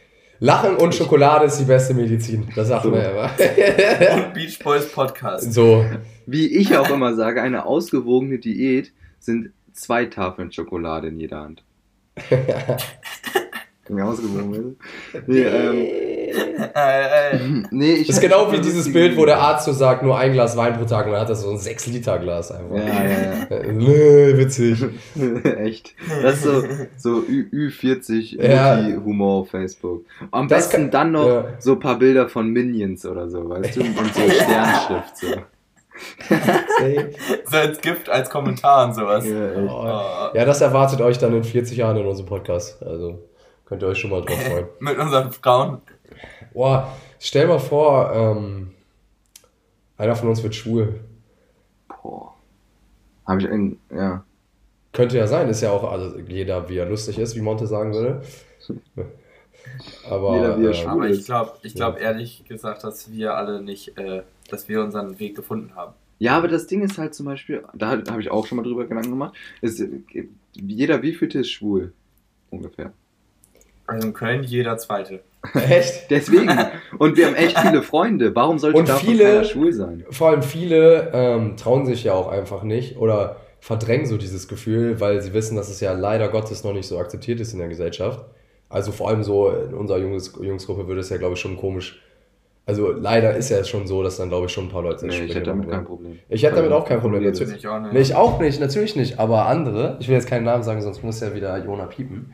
Lachen 0.42 0.78
und 0.78 0.96
Schokolade 0.96 1.46
ist 1.46 1.60
die 1.60 1.66
beste 1.66 1.94
Medizin. 1.94 2.48
Das 2.56 2.70
sagt 2.70 2.84
So. 2.84 2.92
man 2.92 3.02
ja 3.02 3.10
immer. 3.12 4.26
Und 4.26 4.34
Beach 4.34 4.60
Boys 4.60 4.90
Podcast. 4.92 5.52
so. 5.54 5.86
Wie 6.26 6.48
ich 6.48 6.78
auch 6.78 6.90
immer 6.90 7.14
sage, 7.16 7.42
eine 7.42 7.66
ausgewogene 7.66 8.38
Diät 8.40 8.94
sind 9.20 9.52
zwei 9.74 10.06
Tafeln 10.06 10.52
Schokolade 10.52 11.10
in 11.10 11.20
jeder 11.20 11.42
Hand. 11.42 11.64
Wie 13.90 14.02
ausgewogen 14.02 14.78
ist. 15.14 15.28
Nee, 15.28 15.42
ähm, 15.42 15.88
Äh, 16.30 17.36
äh, 17.36 17.40
nee, 17.72 17.94
ich 17.94 18.08
Das 18.08 18.18
ist 18.18 18.22
genau 18.22 18.52
wie 18.52 18.60
dieses 18.60 18.92
Bild, 18.92 19.18
wo 19.18 19.26
der 19.26 19.40
Arzt 19.40 19.66
so 19.66 19.72
sagt, 19.74 20.04
nur 20.04 20.18
ein 20.18 20.34
Glas 20.34 20.56
Wein 20.58 20.78
pro 20.78 20.86
Tag 20.86 21.06
und 21.06 21.14
dann 21.14 21.22
hat 21.22 21.30
er 21.30 21.36
so 21.36 21.50
ein 21.50 21.58
6-Liter-Glas 21.58 22.52
einfach. 22.52 22.76
Ja, 22.76 22.84
ja, 22.86 23.58
Äh, 23.58 24.38
witzig. 24.38 24.86
ja. 25.16 25.52
Echt. 25.58 25.94
Das 26.22 26.36
ist 26.36 26.44
so, 26.44 26.64
so 26.98 27.10
Ü- 27.22 27.50
Ü40 27.52 28.42
Ja. 28.42 28.78
Humor 29.04 29.42
auf 29.42 29.50
Facebook. 29.52 30.06
Am 30.32 30.48
Das 30.48 30.66
besten 30.70 30.84
kann- 30.84 30.92
dann 30.92 31.12
noch 31.14 31.28
ja. 31.28 31.46
so 31.60 31.74
ein 31.74 31.80
paar 31.80 31.98
Bilder 32.00 32.30
von 32.30 32.48
Minions 32.50 33.06
oder 33.06 33.30
so, 33.30 33.50
weißt 33.50 33.76
du? 33.78 33.82
Und 33.82 34.14
so 34.16 34.22
Sternschrift 34.30 35.18
so. 35.18 35.28
So 37.46 37.58
als 37.58 37.82
Gift, 37.82 38.10
als 38.10 38.30
Kommentar 38.30 38.88
und 38.88 38.96
sowas. 38.96 39.26
Ja. 39.28 39.52
Oh. 39.58 39.70
Oh, 39.70 40.38
Ja, 40.38 40.46
das 40.46 40.62
erwartet 40.62 41.02
euch 41.02 41.18
dann 41.18 41.34
in 41.36 41.44
40 41.44 41.78
Jahren 41.78 41.98
in 41.98 42.06
unserem 42.06 42.28
Podcast. 42.28 42.82
Also 42.84 43.20
könnt 43.66 43.82
ihr 43.84 43.88
euch 43.90 43.98
schon 43.98 44.12
mal 44.12 44.22
drauf 44.22 44.42
freuen. 44.42 44.66
mit 44.80 44.98
unseren 44.98 45.32
Frauen. 45.32 45.82
Boah, 46.60 46.94
stell 47.22 47.48
mal 47.48 47.58
vor, 47.58 48.12
ähm, 48.14 48.72
einer 49.96 50.14
von 50.18 50.28
uns 50.28 50.44
wird 50.44 50.54
schwul. 50.54 51.00
Boah. 51.88 52.36
Hab 53.26 53.40
ich 53.40 53.50
ein, 53.50 53.80
ja. 53.90 54.26
Könnte 54.92 55.18
ja 55.18 55.26
sein, 55.26 55.48
ist 55.48 55.62
ja 55.62 55.72
auch 55.72 55.90
also 55.90 56.20
jeder, 56.20 56.68
wie 56.68 56.76
er 56.76 56.86
lustig 56.86 57.18
ist, 57.18 57.38
wie 57.38 57.40
Monte 57.40 57.66
sagen 57.66 57.94
würde. 57.94 58.24
Aber, 60.10 60.36
Jeder, 60.36 60.60
wie 60.60 60.66
er 60.66 60.72
ähm, 60.72 60.74
schwul 60.74 60.92
Aber 60.92 61.10
ich 61.10 61.24
glaube 61.24 61.54
ich 61.64 61.76
glaub 61.76 61.96
Ja. 61.96 62.02
ehrlich 62.02 62.44
gesagt, 62.46 62.84
dass 62.84 63.10
wir 63.10 63.36
alle 63.36 63.62
nicht, 63.62 63.98
äh, 63.98 64.24
dass 64.50 64.68
wir 64.68 64.82
unseren 64.82 65.18
Weg 65.18 65.38
gefunden 65.38 65.76
haben. 65.76 65.94
Ja, 66.18 66.36
aber 66.36 66.50
das 66.50 66.68
Ding 66.68 66.82
ist 66.82 66.98
halt 66.98 67.16
zum 67.16 67.26
Beispiel, 67.26 67.64
da 67.74 67.92
habe 67.92 68.20
ich 68.20 68.30
auch 68.32 68.46
schon 68.46 68.58
mal 68.58 68.64
drüber 68.64 68.86
Gedanken 68.86 69.12
gemacht, 69.12 69.34
ist, 69.62 69.80
äh, 69.80 70.28
jeder 70.56 71.02
wievielte 71.04 71.40
ist 71.40 71.52
schwul? 71.52 71.94
Ungefähr. 72.50 72.92
Also 73.88 74.08
in 74.10 74.14
Köln 74.14 74.44
jeder 74.44 74.78
Zweite. 74.78 75.22
echt? 75.54 76.10
Deswegen. 76.12 76.50
Und 76.98 77.16
wir 77.18 77.28
haben 77.28 77.36
echt 77.36 77.58
viele 77.58 77.82
Freunde. 77.82 78.36
Warum 78.36 78.60
sollte 78.60 78.78
Und 78.80 78.90
davon 78.90 79.08
viele- 79.10 79.24
keiner 79.24 79.44
schwul 79.44 79.74
sein? 79.74 80.06
Vor 80.10 80.30
allem 80.30 80.42
viele 80.44 81.12
ähm, 81.14 81.56
trauen 81.58 81.86
sich 81.86 82.04
ja 82.04 82.14
auch 82.14 82.28
einfach 82.28 82.64
nicht 82.64 82.98
oder 82.98 83.38
verdrängen 83.62 84.06
so 84.06 84.18
dieses 84.18 84.48
Gefühl, 84.48 85.00
weil 85.00 85.22
sie 85.22 85.34
wissen, 85.34 85.56
dass 85.56 85.70
es 85.70 85.80
ja 85.82 85.94
leider 85.94 86.30
Gottes 86.30 86.64
noch 86.64 86.74
nicht 86.74 86.88
so 86.88 86.98
akzeptiert 86.98 87.40
ist 87.40 87.54
in 87.54 87.60
der 87.60 87.68
Gesellschaft. 87.68 88.26
Also 88.70 88.92
vor 88.92 89.10
allem 89.10 89.24
so 89.24 89.50
in 89.50 89.74
unserer 89.74 89.98
Jungs 89.98 90.34
Jungsgruppe 90.42 90.88
würde 90.88 91.02
es 91.02 91.10
ja, 91.10 91.18
glaube 91.18 91.34
ich, 91.34 91.40
schon 91.40 91.58
komisch. 91.58 92.02
Also 92.70 92.92
leider 92.92 93.36
ist 93.36 93.50
ja 93.50 93.64
schon 93.64 93.88
so, 93.88 94.04
dass 94.04 94.18
dann, 94.18 94.30
glaube 94.30 94.46
ich, 94.46 94.52
schon 94.52 94.66
ein 94.66 94.70
paar 94.70 94.84
Leute 94.84 95.08
Nee, 95.08 95.24
ich 95.24 95.34
hätte 95.34 95.48
damit 95.48 95.72
kein. 95.72 95.86
Problem. 95.86 96.20
Ich 96.30 96.44
hätte 96.44 96.58
damit 96.58 96.72
auch 96.72 96.86
kein 96.86 97.00
Problem, 97.00 97.24
natürlich. 97.24 97.56
Ich 97.56 97.68
auch 97.68 97.80
nicht. 97.80 97.94
Nee, 97.94 98.02
ich 98.02 98.14
auch 98.14 98.40
nicht, 98.40 98.60
natürlich 98.60 98.96
nicht, 98.96 99.18
aber 99.18 99.48
andere, 99.48 99.98
ich 100.00 100.08
will 100.08 100.14
jetzt 100.14 100.28
keinen 100.28 100.44
Namen 100.44 100.62
sagen, 100.62 100.80
sonst 100.84 101.04
muss 101.04 101.20
ja 101.20 101.34
wieder 101.34 101.58
Jona 101.66 101.88
piepen. 101.88 102.32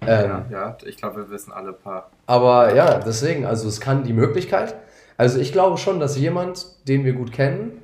Ähm, 0.00 0.30
ja, 0.30 0.46
ja, 0.50 0.78
ich 0.84 0.96
glaube, 0.96 1.18
wir 1.18 1.30
wissen 1.30 1.52
alle 1.52 1.68
ein 1.68 1.78
paar. 1.80 2.10
Aber 2.26 2.74
ja, 2.74 2.98
deswegen, 2.98 3.46
also 3.46 3.68
es 3.68 3.80
kann 3.80 4.02
die 4.02 4.12
Möglichkeit. 4.12 4.74
Also 5.16 5.38
ich 5.38 5.52
glaube 5.52 5.78
schon, 5.78 6.00
dass 6.00 6.18
jemand, 6.18 6.88
den 6.88 7.04
wir 7.04 7.12
gut 7.12 7.30
kennen, 7.30 7.80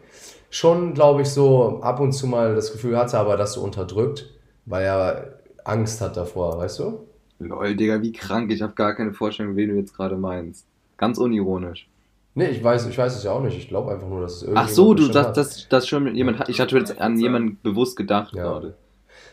schon, 0.50 0.94
glaube 0.94 1.22
ich, 1.22 1.28
so 1.28 1.80
ab 1.80 2.00
und 2.00 2.11
zu 2.11 2.26
mal 2.26 2.57
das 2.57 2.72
Gefühl 2.72 2.98
hatte, 2.98 3.18
aber 3.18 3.37
das 3.37 3.52
so 3.52 3.61
unterdrückt, 3.61 4.35
weil 4.66 4.85
er 4.85 5.38
Angst 5.62 6.00
hat 6.00 6.16
davor, 6.16 6.59
weißt 6.59 6.80
du? 6.80 7.07
Lol, 7.38 7.76
Digga, 7.76 8.02
wie 8.02 8.11
krank. 8.11 8.50
Ich 8.50 8.62
habe 8.62 8.72
gar 8.74 8.96
keine 8.96 9.12
Vorstellung, 9.12 9.54
wen 9.54 9.68
du 9.68 9.76
jetzt 9.76 9.96
gerade 9.96 10.16
meinst. 10.16 10.66
Ganz 10.96 11.18
unironisch. 11.18 11.88
Nee, 12.37 12.46
ich 12.48 12.62
weiß, 12.64 12.87
ich 12.87 12.98
weiß 12.98 13.16
es 13.16 13.22
ja 13.24 13.30
auch 13.33 13.42
nicht. 13.42 13.57
Ich 13.57 13.68
glaube 13.68 13.92
einfach 13.92 14.09
nur, 14.09 14.20
dass 14.22 14.35
es 14.37 14.42
irgendwie. 14.42 14.61
Ach 14.61 14.68
so, 14.68 14.94
du, 14.94 15.09
das, 15.09 15.33
das, 15.33 15.68
das 15.68 15.87
schon 15.87 16.14
jemand 16.14 16.40
hat. 16.40 16.48
Ich 16.48 16.61
hatte 16.61 16.76
jetzt 16.76 17.00
an 17.00 17.18
jemanden 17.18 17.59
bewusst 17.62 17.96
gedacht 17.96 18.35
Ja. 18.35 18.42
gerade. 18.42 18.74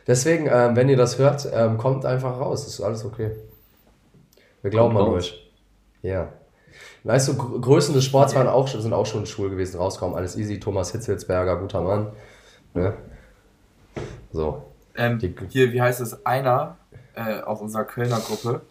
Deswegen, 0.07 0.47
ähm, 0.51 0.75
wenn 0.75 0.89
ihr 0.89 0.97
das 0.97 1.17
hört, 1.17 1.47
ähm, 1.51 1.77
kommt 1.77 2.05
einfach 2.05 2.39
raus. 2.39 2.63
Das 2.65 2.73
ist 2.75 2.81
alles 2.81 3.05
okay. 3.05 3.31
Wir 4.61 4.69
glauben 4.71 4.93
Kommt 4.95 5.07
an 5.07 5.13
raus. 5.13 5.23
euch. 5.31 5.51
Ja. 6.03 6.29
Weißt 7.03 7.29
du, 7.29 7.33
Gr- 7.37 7.59
Größen 7.59 7.93
des 7.95 8.05
Sports 8.05 8.35
waren 8.35 8.47
auch, 8.47 8.67
schon- 8.67 8.81
sind 8.81 8.93
auch 8.93 9.05
schon 9.07 9.25
schwul 9.25 9.49
gewesen, 9.49 9.77
rauskommen. 9.77 10.15
Alles 10.15 10.35
easy. 10.37 10.59
Thomas 10.59 10.91
Hitzelsberger, 10.91 11.57
guter 11.57 11.81
Mann. 11.81 12.07
Ne? 12.75 12.93
So. 14.31 14.63
Ähm, 14.95 15.19
hier, 15.49 15.71
wie 15.73 15.81
heißt 15.81 16.01
es, 16.01 16.25
einer 16.25 16.77
äh, 17.15 17.41
aus 17.41 17.61
unserer 17.61 17.85
Kölner 17.85 18.19
Gruppe, 18.19 18.61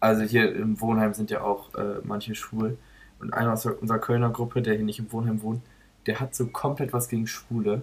also 0.00 0.22
hier 0.22 0.54
im 0.54 0.80
Wohnheim 0.80 1.14
sind 1.14 1.30
ja 1.30 1.42
auch 1.42 1.74
äh, 1.74 2.00
manche 2.04 2.34
schwul, 2.34 2.78
und 3.20 3.34
einer 3.34 3.52
aus 3.52 3.66
unserer 3.66 3.98
Kölner 3.98 4.30
Gruppe, 4.30 4.62
der 4.62 4.74
hier 4.74 4.84
nicht 4.84 4.98
im 4.98 5.12
Wohnheim 5.12 5.42
wohnt, 5.42 5.62
der 6.06 6.20
hat 6.20 6.34
so 6.34 6.46
komplett 6.46 6.92
was 6.92 7.08
gegen 7.08 7.26
Schwule 7.26 7.82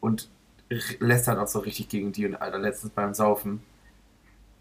und 0.00 0.30
lästert 1.00 1.38
auch 1.38 1.46
so 1.46 1.58
richtig 1.58 1.88
gegen 1.88 2.12
die 2.12 2.26
und 2.26 2.36
Alter, 2.36 2.58
letztens 2.58 2.92
beim 2.92 3.12
Saufen, 3.12 3.60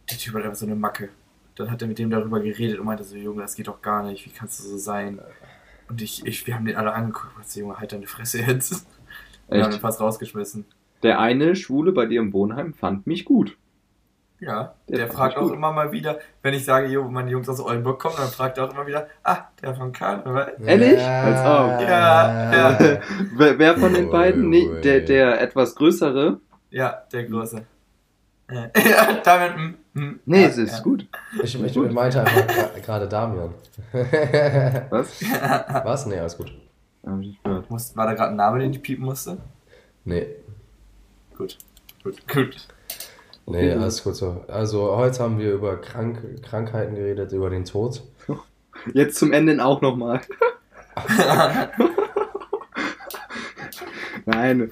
der 0.10 0.18
Typ 0.18 0.34
hat 0.36 0.44
einfach 0.44 0.56
so 0.56 0.66
eine 0.66 0.76
Macke. 0.76 1.10
Dann 1.56 1.72
hat 1.72 1.82
er 1.82 1.88
mit 1.88 2.00
dem 2.00 2.10
darüber 2.10 2.40
geredet 2.40 2.80
und 2.80 2.86
meinte 2.86 3.04
so, 3.04 3.16
Junge, 3.16 3.42
das 3.42 3.56
geht 3.56 3.68
doch 3.68 3.82
gar 3.82 4.04
nicht, 4.04 4.26
wie 4.26 4.32
kannst 4.32 4.60
du 4.60 4.64
so 4.64 4.78
sein? 4.78 5.20
Und 5.88 6.02
ich, 6.02 6.26
ich 6.26 6.46
wir 6.48 6.56
haben 6.56 6.66
den 6.66 6.76
alle 6.76 6.94
angeguckt 6.94 7.36
und 7.38 7.48
so, 7.48 7.60
Junge, 7.60 7.80
halt 7.80 7.92
deine 7.92 8.08
Fresse 8.08 8.40
jetzt. 8.42 8.86
Wir 9.48 9.64
haben 9.64 9.72
ihn 9.72 9.74
Echt? 9.74 9.82
fast 9.82 10.02
rausgeschmissen. 10.02 10.66
Der 11.04 11.20
eine 11.20 11.56
Schwule 11.56 11.92
bei 11.92 12.06
dir 12.06 12.20
im 12.20 12.34
Wohnheim 12.34 12.74
fand 12.74 13.08
mich 13.08 13.26
gut. 13.26 13.58
Ja, 14.42 14.74
Der 14.88 14.98
der, 14.98 15.08
fragt 15.10 15.36
auch 15.36 15.42
gut. 15.42 15.54
immer 15.54 15.74
mal 15.74 15.92
wieder, 15.92 16.20
wenn 16.42 16.54
ich 16.54 16.64
sage, 16.64 16.88
jo, 16.88 17.04
meine 17.10 17.30
Jungs 17.30 17.50
aus 17.50 17.60
Oldenburg 17.60 18.00
kommen, 18.00 18.16
dann 18.18 18.30
fragt 18.30 18.58
er 18.58 18.66
auch 18.66 18.74
immer 18.74 18.88
wieder, 18.88 19.08
ah, 19.24 19.40
der 19.62 19.76
von 19.76 19.92
Karneval. 19.92 20.56
Ehrlich? 20.66 21.02
Als 21.02 21.40
ob. 21.42 21.82
Ja, 21.88 22.54
ja. 22.54 22.80
wer, 23.36 23.60
wer 23.60 23.78
von 23.78 23.94
den 23.94 24.06
Ui, 24.06 24.12
beiden? 24.12 24.50
Nee, 24.50 24.80
der, 24.82 25.02
der 25.02 25.42
etwas 25.42 25.76
größere? 25.76 26.40
Ja, 26.70 27.04
der 27.12 27.26
Große. 27.26 27.66
Ja, 28.52 28.68
ja 28.76 29.14
damit, 29.24 29.58
mm, 29.94 30.00
mm, 30.00 30.20
Nee, 30.26 30.42
ja, 30.42 30.48
es 30.48 30.58
ist 30.58 30.78
ja. 30.78 30.82
gut. 30.82 31.06
Ich, 31.44 31.54
ich 31.64 31.76
meinte 31.92 32.22
einfach 32.22 32.82
gerade 32.84 33.08
Damian. 33.08 33.54
Was? 34.90 35.22
Was? 35.22 36.06
Nee, 36.08 36.18
alles 36.18 36.36
gut. 36.36 36.52
Muss, 37.70 37.96
war 37.96 38.08
da 38.08 38.14
gerade 38.16 38.32
ein 38.32 38.38
Name, 38.38 38.58
den 38.58 38.72
ich 38.72 38.82
piepen 38.82 39.06
musste? 39.06 39.38
Nee. 40.04 40.26
Gut, 41.38 41.60
gut, 42.04 42.28
gut. 42.28 42.68
Nee, 43.50 43.72
alles 43.72 44.04
gut 44.04 44.16
so. 44.16 44.44
Also 44.48 44.96
heute 44.96 45.20
haben 45.24 45.40
wir 45.40 45.54
über 45.54 45.78
Krank 45.78 46.20
Krankheiten 46.44 46.96
geredet, 46.96 47.32
über 47.32 47.50
den 47.50 47.66
Tod. 47.66 48.04
Jetzt 48.94 49.18
zum 49.18 49.34
Ende 49.34 49.64
auch 49.64 49.82
nochmal. 49.82 50.22
Nein, 54.26 54.72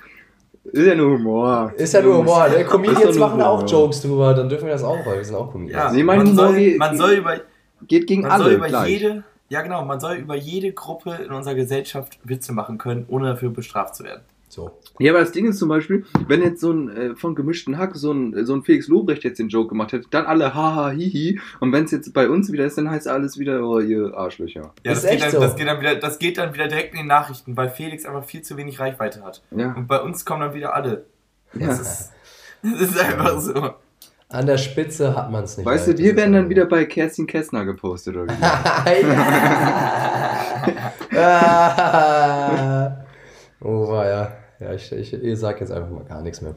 ist 0.63 0.85
ja 0.85 0.95
nur 0.95 1.17
Humor. 1.17 1.71
Ist 1.77 1.93
ja 1.93 2.01
nur 2.01 2.17
Humor. 2.17 2.47
Ne? 2.49 2.65
Comedians 2.65 3.17
machen 3.17 3.41
auch 3.41 3.57
Humor. 3.61 3.69
Jokes 3.69 4.01
drüber, 4.01 4.33
dann 4.33 4.49
dürfen 4.49 4.65
wir 4.65 4.73
das 4.73 4.83
auch, 4.83 5.05
weil 5.05 5.17
wir 5.17 5.25
sind 5.25 5.35
auch 5.35 5.47
Ja, 5.47 5.51
Comedians. 5.51 5.93
Nee, 5.93 6.03
mein 6.03 6.17
man, 6.19 6.27
Humor 6.27 6.47
soll, 6.47 6.55
geht- 6.57 6.77
man 6.79 6.97
soll 6.97 7.11
über, 7.13 7.37
Geht 7.87 8.07
gegen 8.07 8.21
man 8.23 8.31
alle 8.31 8.43
soll 8.45 8.53
über 8.53 8.67
gleich. 8.67 8.89
jede, 8.89 9.23
ja 9.49 9.61
genau, 9.61 9.85
man 9.85 9.99
soll 9.99 10.15
über 10.17 10.35
jede 10.35 10.71
Gruppe 10.73 11.11
in 11.25 11.31
unserer 11.31 11.55
Gesellschaft 11.55 12.19
Witze 12.23 12.51
machen 12.53 12.77
können, 12.77 13.05
ohne 13.07 13.27
dafür 13.29 13.49
bestraft 13.49 13.95
zu 13.95 14.03
werden. 14.03 14.21
So. 14.49 14.71
Ja, 14.99 15.11
aber 15.11 15.19
das 15.19 15.33
Ding 15.33 15.45
ist 15.45 15.59
zum 15.59 15.69
Beispiel, 15.69 16.05
wenn 16.27 16.41
jetzt 16.41 16.61
so 16.61 16.71
ein 16.71 16.89
äh, 16.89 17.15
von 17.15 17.35
gemischten 17.35 17.77
Hack 17.77 17.95
so 17.95 18.13
ein, 18.13 18.45
so 18.45 18.53
ein 18.53 18.63
Felix 18.63 18.87
Lobrecht 18.87 19.23
jetzt 19.23 19.39
den 19.39 19.49
Joke 19.49 19.69
gemacht 19.69 19.91
hätte, 19.91 20.07
dann 20.09 20.25
alle 20.25 20.53
haha 20.53 20.89
hihi 20.91 21.39
und 21.59 21.73
wenn 21.73 21.83
es 21.83 21.91
jetzt 21.91 22.13
bei 22.13 22.29
uns 22.29 22.51
wieder 22.51 22.65
ist, 22.65 22.77
dann 22.77 22.89
heißt 22.89 23.07
alles 23.07 23.37
wieder, 23.37 23.61
oh 23.67 23.79
ihr 23.79 24.15
Arschlöcher. 24.15 24.73
Ja, 24.83 24.91
Ist 24.93 25.03
das, 25.03 25.11
geht 25.11 25.21
dann, 25.21 25.31
so. 25.31 25.39
das, 25.41 25.55
geht 25.55 25.67
dann 25.67 25.81
wieder, 25.81 25.95
das 25.95 26.19
geht 26.19 26.37
dann 26.37 26.53
wieder 26.53 26.67
direkt 26.67 26.93
in 26.93 27.01
die 27.01 27.07
Nachrichten, 27.07 27.57
weil 27.57 27.69
Felix 27.69 28.05
einfach 28.05 28.23
viel 28.23 28.41
zu 28.41 28.55
wenig 28.57 28.79
Reichweite 28.79 29.23
hat. 29.23 29.43
Ja. 29.51 29.73
Und 29.73 29.87
bei 29.87 29.99
uns 29.99 30.23
kommen 30.23 30.41
dann 30.41 30.53
wieder 30.53 30.73
alle. 30.73 31.05
ja. 31.53 31.67
Das 31.67 31.79
ist, 31.81 32.11
das 32.63 32.81
ist 32.81 32.99
einfach 32.99 33.39
so. 33.39 33.71
An 34.29 34.45
der 34.45 34.57
Spitze 34.57 35.15
hat 35.15 35.31
man 35.31 35.45
es 35.45 35.57
nicht. 35.57 35.65
Weißt 35.65 35.87
halt. 35.87 35.99
du, 35.99 36.03
wir 36.03 36.13
Das 36.13 36.21
werden 36.21 36.33
dann 36.33 36.49
wieder 36.49 36.65
bei 36.65 36.85
Kerstin 36.85 37.27
Kästner 37.27 37.63
gepostet 37.65 38.15
oder 38.15 38.27
wie? 38.27 38.33
ja. 43.61 43.67
oh, 43.67 43.87
war 43.89 44.07
ja. 44.07 44.31
Ja, 44.59 44.73
ich, 44.73 44.91
ich, 44.91 45.13
ich 45.13 45.39
sag 45.39 45.59
jetzt 45.61 45.71
einfach 45.71 45.89
mal 45.89 46.03
gar 46.03 46.21
nichts 46.21 46.41
mehr. 46.41 46.55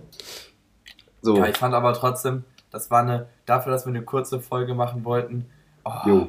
So, 1.22 1.36
Ja, 1.36 1.46
ich 1.46 1.56
fand 1.58 1.74
aber 1.74 1.92
trotzdem, 1.92 2.44
das 2.70 2.90
war 2.90 3.02
eine, 3.02 3.26
dafür, 3.44 3.72
dass 3.72 3.84
wir 3.84 3.90
eine 3.90 4.02
kurze 4.02 4.40
Folge 4.40 4.74
machen 4.74 5.04
wollten, 5.04 5.50
oh, 5.84 5.92
jo. 6.06 6.28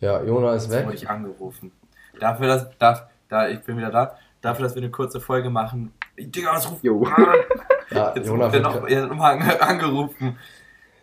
Ja, 0.00 0.22
Jona 0.22 0.54
ist 0.54 0.64
jetzt 0.70 0.76
wurde 0.84 0.88
weg. 0.92 0.94
ich 1.02 1.10
angerufen. 1.10 1.72
Dafür, 2.20 2.46
dass, 2.46 2.66
da, 2.78 3.10
da, 3.28 3.48
ich 3.48 3.60
bin 3.60 3.76
wieder 3.76 3.90
da, 3.90 4.16
dafür, 4.40 4.64
dass 4.64 4.74
wir 4.76 4.82
eine 4.82 4.90
kurze 4.90 5.20
Folge 5.20 5.50
machen, 5.50 5.92
Digga, 6.18 6.52
was 6.54 6.70
ruft 6.70 6.82
Jo. 6.84 7.04
Ah, 7.06 7.34
Ja, 7.90 8.14
Jetzt 8.14 8.26
Jona 8.28 8.44
ruft 8.44 8.52
wird 8.54 8.62
noch, 8.64 8.86
er 8.88 9.02
hat 9.02 9.08
noch 9.10 9.16
mal 9.16 9.36
ange- 9.38 9.58
angerufen. 9.58 10.38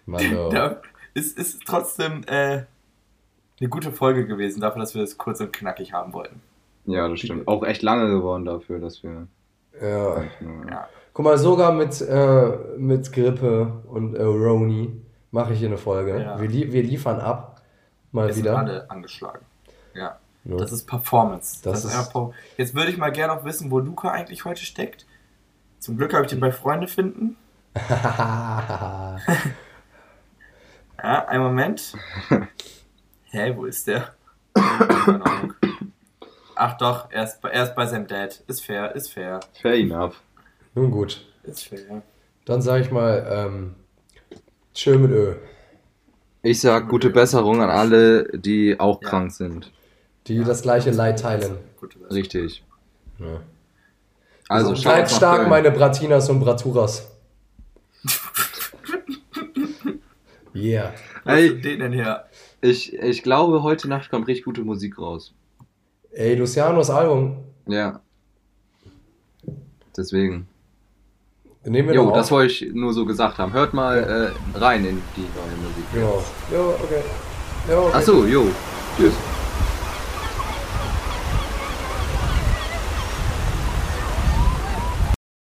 Mann, 0.05 0.37
oh. 0.37 0.49
Da 0.49 0.81
ist, 1.13 1.37
ist 1.37 1.61
trotzdem 1.65 2.23
äh, 2.27 2.63
eine 3.59 3.69
gute 3.69 3.91
Folge 3.91 4.25
gewesen, 4.25 4.61
dafür, 4.61 4.81
dass 4.81 4.93
wir 4.95 5.01
das 5.01 5.17
kurz 5.17 5.39
und 5.41 5.51
knackig 5.53 5.93
haben 5.93 6.13
wollten. 6.13 6.41
Ja, 6.85 7.07
das 7.07 7.19
stimmt. 7.19 7.47
Auch 7.47 7.63
echt 7.63 7.81
lange 7.81 8.09
geworden 8.09 8.45
dafür, 8.45 8.79
dass 8.79 9.01
wir. 9.03 9.27
Ja. 9.81 10.21
Ja. 10.69 10.87
Guck 11.13 11.25
mal, 11.25 11.37
sogar 11.37 11.71
mit, 11.71 11.99
äh, 12.01 12.51
mit 12.77 13.11
Grippe 13.11 13.71
und 13.87 14.15
äh, 14.15 14.21
Roni 14.23 15.01
mache 15.31 15.53
ich 15.53 15.59
hier 15.59 15.67
eine 15.69 15.77
Folge. 15.77 16.19
Ja. 16.21 16.39
Wir, 16.39 16.47
lie 16.49 16.71
wir 16.71 16.83
liefern 16.83 17.19
ab. 17.19 17.61
Mal 18.11 18.27
Wir 18.27 18.33
sind 18.33 18.43
wieder. 18.43 18.57
alle 18.57 18.89
angeschlagen. 18.89 19.45
Ja. 19.93 20.17
Ja. 20.45 20.57
Das 20.57 20.71
ist 20.71 20.85
Performance. 20.85 21.61
Das 21.63 21.83
ist- 21.85 21.91
einfach 21.95 22.11
Perform- 22.11 22.33
Jetzt 22.57 22.75
würde 22.75 22.91
ich 22.91 22.97
mal 22.97 23.11
gerne 23.11 23.33
auch 23.33 23.43
wissen, 23.45 23.71
wo 23.71 23.79
Luca 23.79 24.09
eigentlich 24.11 24.45
heute 24.45 24.61
steckt. 24.61 25.05
Zum 25.79 25.97
Glück 25.97 26.13
habe 26.13 26.23
ich 26.25 26.29
den 26.29 26.39
bei 26.39 26.51
Freunde 26.51 26.87
finden. 26.87 27.35
Ja, 31.03 31.25
einen 31.27 31.43
Moment. 31.43 31.93
Hä, 33.25 33.53
wo 33.55 33.65
ist 33.65 33.87
der? 33.87 34.13
Keine 34.53 35.25
Ahnung. 35.25 35.53
Ach 36.55 36.77
doch, 36.77 37.11
er 37.11 37.23
ist, 37.25 37.41
bei- 37.41 37.49
er 37.49 37.63
ist 37.63 37.75
bei 37.75 37.85
seinem 37.85 38.07
Dad. 38.07 38.43
Ist 38.47 38.63
fair, 38.65 38.95
ist 38.95 39.11
fair, 39.11 39.39
Fair 39.61 39.73
enough. 39.75 40.21
Nun 40.73 40.91
gut. 40.91 41.25
ist 41.43 41.63
fair. 41.67 42.01
Dann 42.45 42.61
sage 42.61 42.83
ich 42.83 42.91
mal, 42.91 43.25
ähm, 43.29 43.75
tschö 44.73 44.97
mit 44.97 45.11
Ö. 45.11 45.35
Ich 46.41 46.61
sag 46.61 46.89
gute 46.89 47.09
Besserung 47.09 47.61
an 47.61 47.69
alle, 47.69 48.25
die 48.37 48.79
auch 48.79 49.01
Ja. 49.01 49.09
krank 49.09 49.31
sind. 49.31 49.71
Die 50.27 50.43
das 50.43 50.61
gleiche 50.61 50.91
Leid 50.91 51.19
teilen. 51.19 51.57
Richtig. 52.11 52.63
Ja. 53.19 53.41
Also, 54.47 54.69
Also, 54.71 54.81
Seid 54.83 55.09
stark, 55.11 55.37
Köln. 55.37 55.49
meine 55.49 55.71
Bratinas 55.71 56.29
und 56.29 56.39
Braturas. 56.39 57.11
Yeah. 60.53 60.93
Wo 61.25 61.31
hast 61.31 61.37
du 61.39 61.53
Ey. 61.55 61.61
den 61.61 61.79
denn 61.79 61.91
her? 61.91 62.27
Ich, 62.61 62.93
ich 62.93 63.23
glaube, 63.23 63.61
heute 63.63 63.89
Nacht 63.89 64.09
kommt 64.09 64.27
richtig 64.27 64.45
gute 64.45 64.61
Musik 64.63 64.97
raus. 64.97 65.33
Ey, 66.17 66.35
Lucianos 66.35 66.89
Album. 66.89 67.35
Ja. 67.67 67.99
Deswegen. 69.97 70.47
Nehmen 71.65 71.89
wir 71.89 71.95
Jo, 71.95 72.11
das 72.11 72.31
wollte 72.31 72.53
ich 72.53 72.73
nur 72.73 72.93
so 72.93 73.05
gesagt 73.05 73.37
haben. 73.37 73.51
Hört 73.51 73.73
mal 73.73 73.97
äh, 73.97 74.57
rein 74.57 74.85
in 74.85 75.01
die 75.17 75.21
neue 75.21 75.57
Musik. 75.57 75.83
Genau. 75.93 76.23
Jo, 76.49 76.75
okay. 76.81 77.01
Jo, 77.69 77.89
Achso, 77.91 78.25
jo. 78.25 78.45
Tschüss. 78.95 79.13